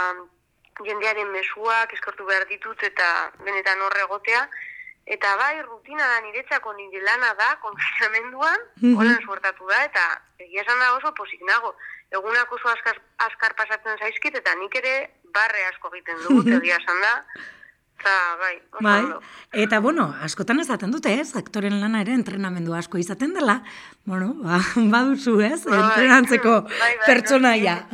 [0.86, 4.48] jendearen mesuak eskertu behar ditut eta benetan horre egotea,
[5.08, 8.96] Eta bai, rutina da niretzako nire lana da, konfinamenduan, Mhm.
[9.00, 10.02] holan suertatu da, eta
[10.38, 11.74] egia esan da oso posik nago.
[12.12, 17.00] Egunak oso askar, askar pasatzen zaizkit, eta nik ere barre asko egiten dugu, egia esan
[17.00, 17.14] da.
[17.98, 19.20] Eta bai, oso Bai, ondo.
[19.64, 21.34] eta bueno, askotan esaten dute, ez?
[21.36, 23.62] Aktoren lana ere entrenamendu asko izaten dela.
[24.04, 25.64] Bueno, ba, baduzu, ez?
[25.64, 27.88] Bai, Entrenantzeko bai, bai, pertsonaia.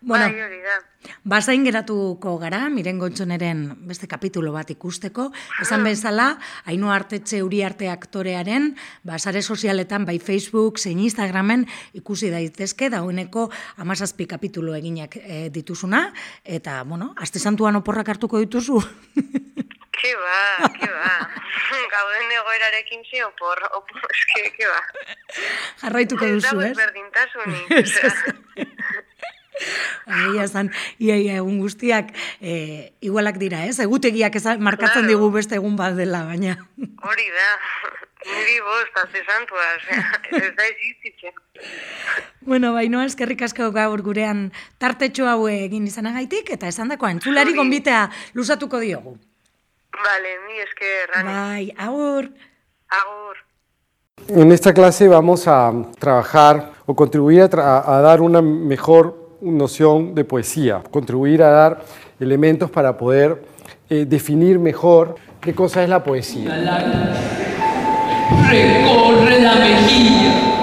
[0.00, 0.78] bueno, Bai, hori da.
[1.24, 5.30] Bazain geratuko gara, miren gontxoneren beste kapitulo bat ikusteko.
[5.62, 6.28] Esan bezala,
[6.66, 8.72] hainu artetxe uri arte aktorearen,
[9.06, 11.66] ba, sare sozialetan, bai Facebook, zein Instagramen
[11.98, 13.48] ikusi daitezke, dagoeneko
[13.82, 16.10] amazazpi kapitulo eginak e, dituzuna,
[16.44, 18.82] eta, bueno, aste santuan oporrak hartuko dituzu.
[19.96, 21.12] Ke ba, ke ba.
[21.94, 24.80] Gauden egoerarekin ze opor, opor, eske, ke ba.
[25.82, 26.76] Jarraituko duzu, ez?
[27.80, 29.02] Ez, osea.
[30.06, 33.78] Egia esan, ia, ia, egun guztiak e, igualak dira, ez?
[33.80, 35.08] Egutegiak eza, markatzen Claro.
[35.08, 36.56] digu beste egun bat dela, baina.
[36.78, 37.48] Hori da.
[38.26, 39.66] Niri bost, haze santua,
[40.42, 41.32] ez da existitzen.
[42.40, 44.50] Bueno, baino eskerrik asko gaur gurean
[44.82, 47.58] tartetxo hau egin izanagaitik eta esan dakoa entzulari Zuri.
[47.60, 49.16] gonbitea luzatuko diogu.
[49.96, 51.32] Vale, mi esker, Rani.
[51.32, 52.28] Bai, agur.
[53.00, 53.36] Agur.
[54.28, 60.14] En esta clase vamos a trabajar o contribuir a, tra- a dar una mejor noción
[60.14, 61.84] de poesía, contribuir a dar
[62.18, 63.42] elementos para poder
[63.88, 66.54] eh, definir mejor qué cosa es la poesía.
[68.50, 70.56] Recorre la mejilla.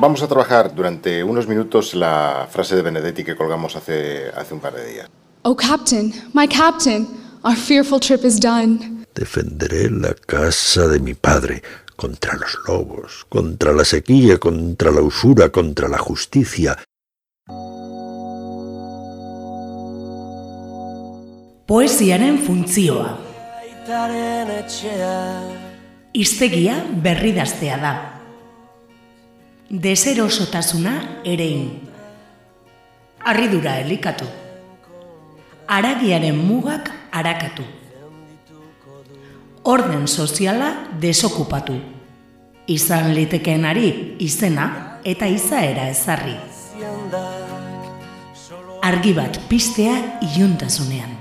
[0.00, 4.60] Vamos a trabajar durante unos minutos la frase de Benedetti que colgamos hace, hace un
[4.60, 5.08] par de días.
[5.42, 7.06] Oh, Captain, my Captain,
[7.44, 9.04] our fearful trip is done.
[9.14, 11.62] Defenderé la casa de mi padre
[11.96, 16.76] contra los lobos, contra la sequía, contra la usura, contra la justicia.
[21.66, 23.08] Poesiaren funtzioa.
[26.14, 27.92] Iztegia berridaztea da.
[29.70, 30.94] Deserosotasuna
[31.24, 31.64] erein.
[33.26, 34.28] Arridura elikatu.
[35.66, 37.66] Aragiaren mugak arakatu.
[39.64, 40.70] Orden soziala
[41.02, 41.80] desokupatu.
[42.66, 43.88] Izan litekeenari
[44.22, 44.70] izena
[45.02, 46.38] eta izaera ezarri.
[48.86, 49.94] argi bat pistea
[50.36, 51.15] iuntasunean.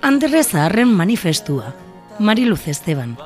[0.00, 1.74] Andre Zaharren manifestua,
[2.18, 3.16] Mariluz Esteban.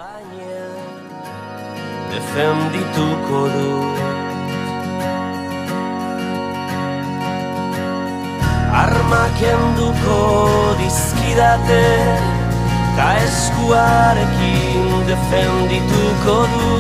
[2.13, 3.73] Defendituko du
[8.73, 10.19] Armak enduko
[10.81, 11.85] dizkidate
[12.97, 16.73] Ta eskuarekin defendituko du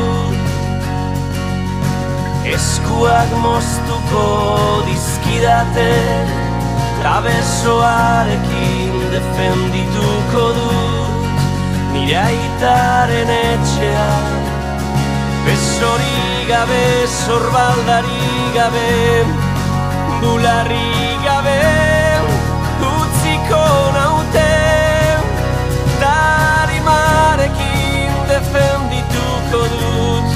[2.55, 4.27] Eskuak moztuko
[4.89, 5.93] dizkidate
[7.03, 10.69] Ta besoarekin defendituko du
[11.93, 14.09] Nire aitaren etxea.
[15.45, 16.87] Besori gabe,
[17.19, 18.25] zorbaldari
[18.57, 18.93] gabe
[20.23, 20.89] Bularri
[21.27, 21.61] gabe
[22.93, 23.65] Utziko
[23.99, 24.55] naute.
[26.01, 30.29] Tarimarekin defendituko dut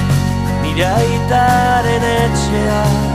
[0.61, 3.06] Nire aitaren etxea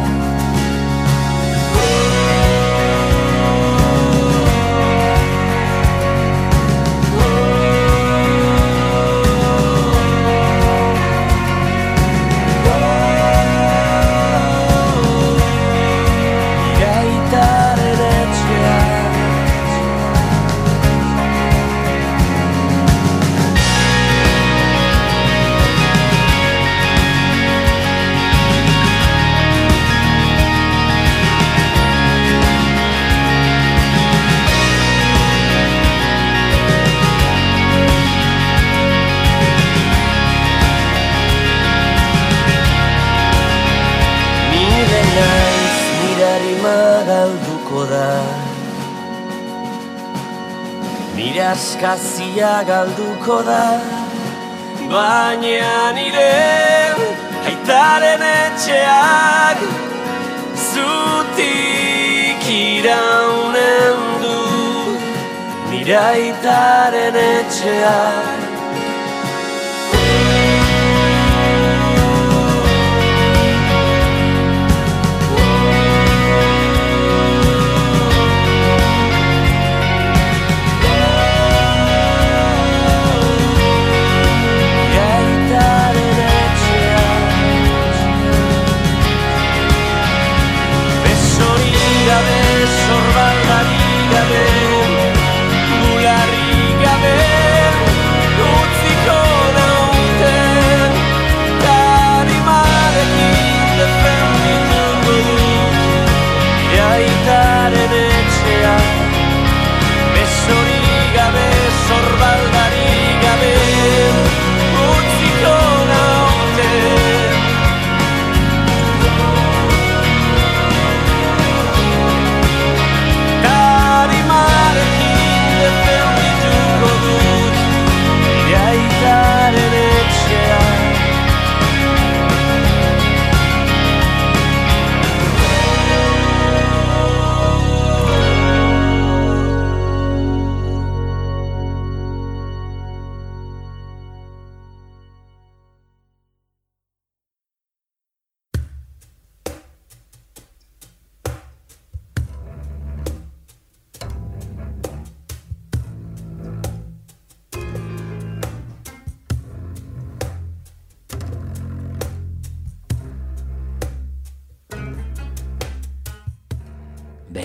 [51.45, 53.65] askazia galduko da.
[54.93, 56.33] Baina nire
[57.49, 59.59] aitaren etxeak
[60.69, 64.39] Zutik iraunen du.
[65.71, 68.42] Nire aitaren etxeak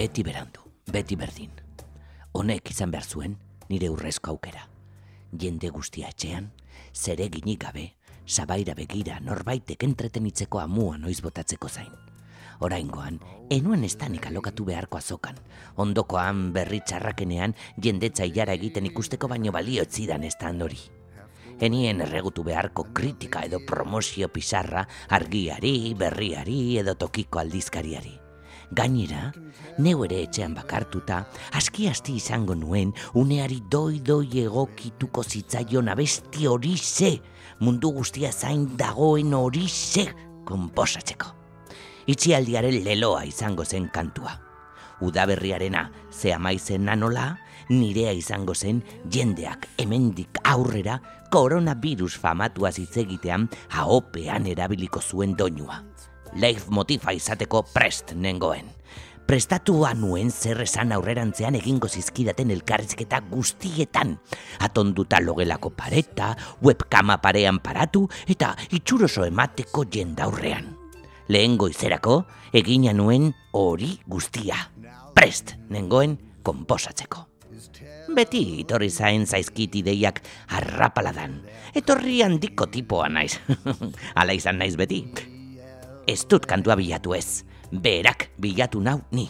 [0.07, 1.49] Beti berandu, beti berdin.
[2.39, 3.33] Honek izan behar zuen
[3.67, 4.61] nire urrezko aukera.
[5.35, 6.45] Jende guztia etxean,
[6.95, 7.83] zereginik gabe,
[8.23, 11.89] sabaira begira norbaitek entretenitzeko amua noiz botatzeko zain.
[12.63, 13.17] Oraingoan,
[13.51, 15.41] enuen estanik alokatu beharko azokan.
[15.75, 20.79] Ondokoan berri txarrakenean jendetza ilara egiten ikusteko baino balio etzidan estan hori.
[21.59, 28.15] Enien erregutu beharko kritika edo promozio pizarra argiari, berriari edo tokiko aldizkariari.
[28.71, 29.31] Gainera,
[29.79, 31.21] neu ere etxean bakartuta,
[31.55, 37.13] aski asti izango nuen uneari doi doi egokituko zitzaion abesti hori ze,
[37.59, 40.07] mundu guztia zain dagoen hori ze
[40.45, 41.31] konposatzeko.
[42.07, 44.35] Itxialdiaren leloa izango zen kantua.
[45.01, 47.37] Udaberriarena ze amaizen nanola,
[47.69, 50.99] nirea izango zen jendeak hemendik aurrera
[51.31, 55.83] koronavirus famatua zitzegitean haopean erabiliko zuen doinua.
[56.35, 58.67] Leitmotifa izateko prest nengoen.
[59.27, 64.13] Prestatua nuen zer esan aurrerantzean egingo zizkidaten elkarrizketa guztietan.
[64.63, 66.29] Atonduta logelako pareta,
[66.63, 70.71] webkama parean paratu eta itxuroso emateko jendaurrean.
[71.27, 72.21] Lehen goizerako,
[72.53, 74.55] egina nuen hori guztia.
[75.13, 77.27] prest nengoen konposatzeko.
[78.15, 81.41] Beti itorri zain zaizkit ideiak harrapaladan.
[81.75, 83.39] Etorri handiko tipoa naiz.
[84.17, 85.36] Hala izan naiz beti.
[86.07, 87.43] Ez dut kantua bilatu ez.
[87.71, 89.27] Berak bilatu nau ni.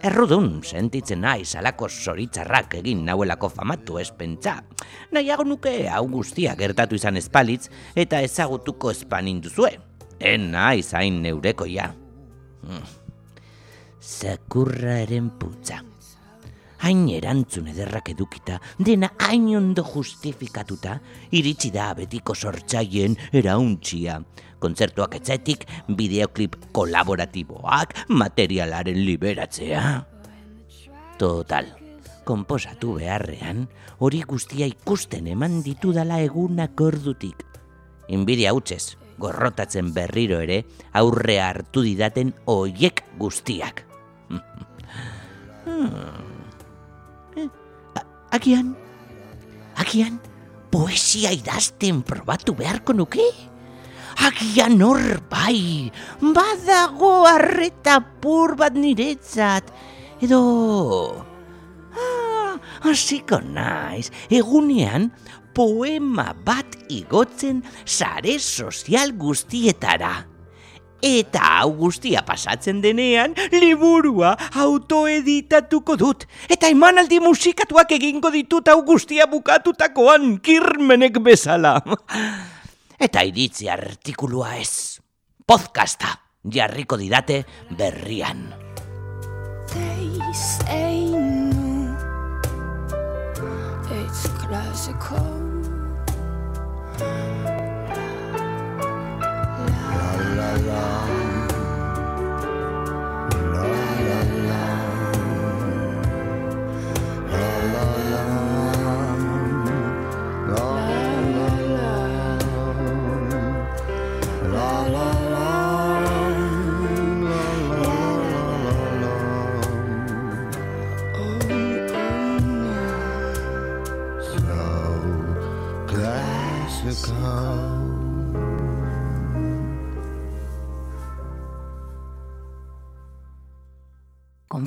[0.00, 4.56] Errudun sentitzen naiz alako zoritzarrak egin nauelako famatu ez pentsa.
[5.12, 9.74] Nahiago nuke hau guztia gertatu izan espalitz eta ezagutuko espanin duzue.
[10.20, 11.92] En naiz hain neurekoia.
[12.64, 12.88] Hmm.
[14.00, 15.82] Zakurraren putza
[16.84, 20.98] hain erantzun ederrak edukita, dena hain ondo justifikatuta,
[21.36, 24.20] iritsi da betiko sortzaien erauntxia.
[24.60, 25.66] Kontzertuak etzetik,
[25.96, 29.84] bideoklip kolaboratiboak, materialaren liberatzea.
[31.20, 31.68] Total,
[32.28, 33.66] konposatu beharrean,
[34.00, 37.44] hori guztia ikusten eman ditudala egunak ordutik.
[38.08, 40.64] Inbidia hutsez, gorrotatzen berriro ere,
[40.96, 43.84] aurre hartu didaten oiek guztiak.
[45.64, 46.39] hmm.
[48.30, 48.76] Agian,
[49.74, 50.20] agian,
[50.70, 53.26] poesia idazten probatu beharko nuke?
[54.22, 55.90] Agian hor bai,
[56.22, 59.74] badago arreta pur bat niretzat,
[60.22, 60.40] edo...
[61.90, 62.54] Ah,
[62.86, 65.10] hasiko naiz, egunean
[65.50, 70.29] poema bat igotzen sare sozial guztietara.
[71.00, 76.26] Eta hau guztia pasatzen denean, liburua autoeditatuko dut.
[76.48, 81.78] Eta emanaldi musikatuak egingo ditut hau guztia bukatutakoan kirmenek bezala.
[83.00, 85.00] Eta iritzi artikulua ez.
[85.46, 86.12] Podcasta
[86.44, 87.44] jarriko didate
[87.76, 88.50] berrian.
[93.90, 95.40] It's classical.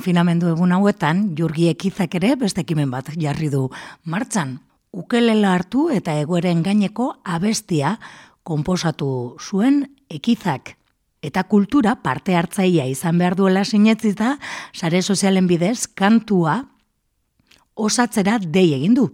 [0.04, 3.70] Konfinamendu egun hauetan, jurgi ekizak ere bestekimen bat jarri du
[4.04, 4.58] martxan.
[4.92, 7.94] Ukelela hartu eta egoeren gaineko abestia
[8.44, 10.74] konposatu zuen ekizak.
[11.24, 14.36] Eta kultura parte hartzaia izan behar duela sinetzita,
[14.74, 16.66] sare sozialen bidez, kantua
[17.74, 19.08] osatzera dei egin du.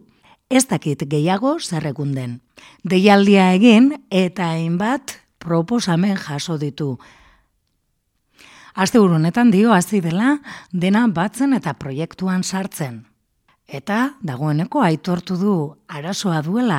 [0.50, 2.40] Ez dakit gehiago zerrekunden.
[2.82, 6.96] Deialdia egin eta hainbat proposamen jaso ditu.
[8.80, 10.38] Aste honetan dio hasi dela
[10.72, 13.02] dena batzen eta proiektuan sartzen.
[13.68, 15.56] Eta dagoeneko aitortu du
[15.98, 16.78] arazoa duela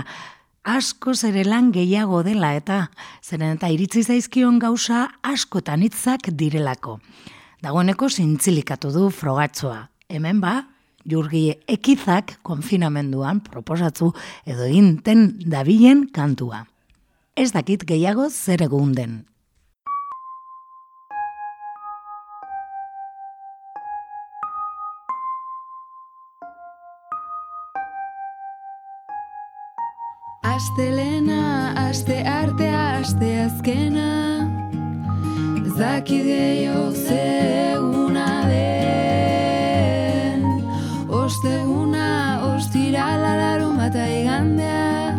[0.66, 2.80] asko zere lan gehiago dela eta
[3.22, 6.98] zeren eta iritzi zaizkion gauza askotan hitzak direlako.
[7.62, 9.86] Dagoeneko zintzilikatu du frogatzoa.
[10.10, 10.58] Hemen ba,
[11.06, 14.10] jurgi ekizak konfinamenduan proposatzu
[14.50, 16.66] edo inten dabilen kantua.
[17.38, 19.20] Ez dakit gehiago zer egun den.
[30.52, 34.12] Astelena, aste artea, aste azkena.
[35.78, 40.44] Zaki gehiago zeguna den.
[41.08, 42.08] Osteguna,
[42.52, 45.16] ostira lalarun bat aigandea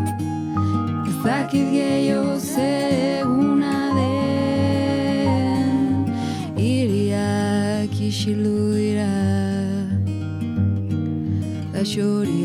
[1.24, 5.72] Zaki gehiago zeguna den.
[6.60, 9.12] Iriak isilu dira.
[11.72, 12.41] Bestelakoa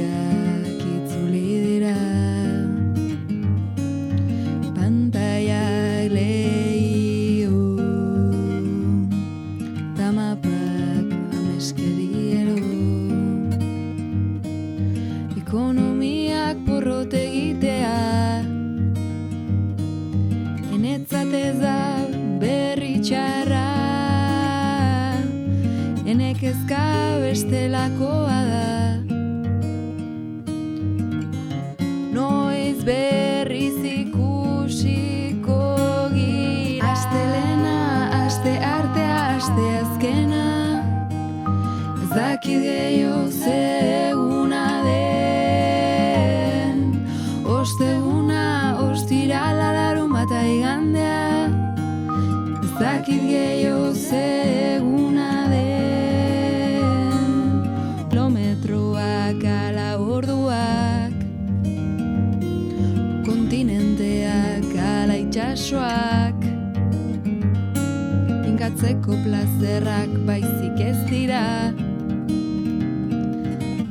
[69.77, 71.69] ederrak baizik ez dira.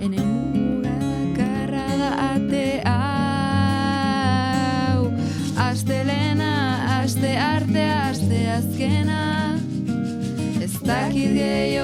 [0.03, 0.21] Ene
[0.53, 3.93] mugakarra da ate hau.
[5.69, 6.55] Astelena,
[7.03, 9.23] aste arte, aste azkena.
[10.63, 11.76] Ez dakit gehi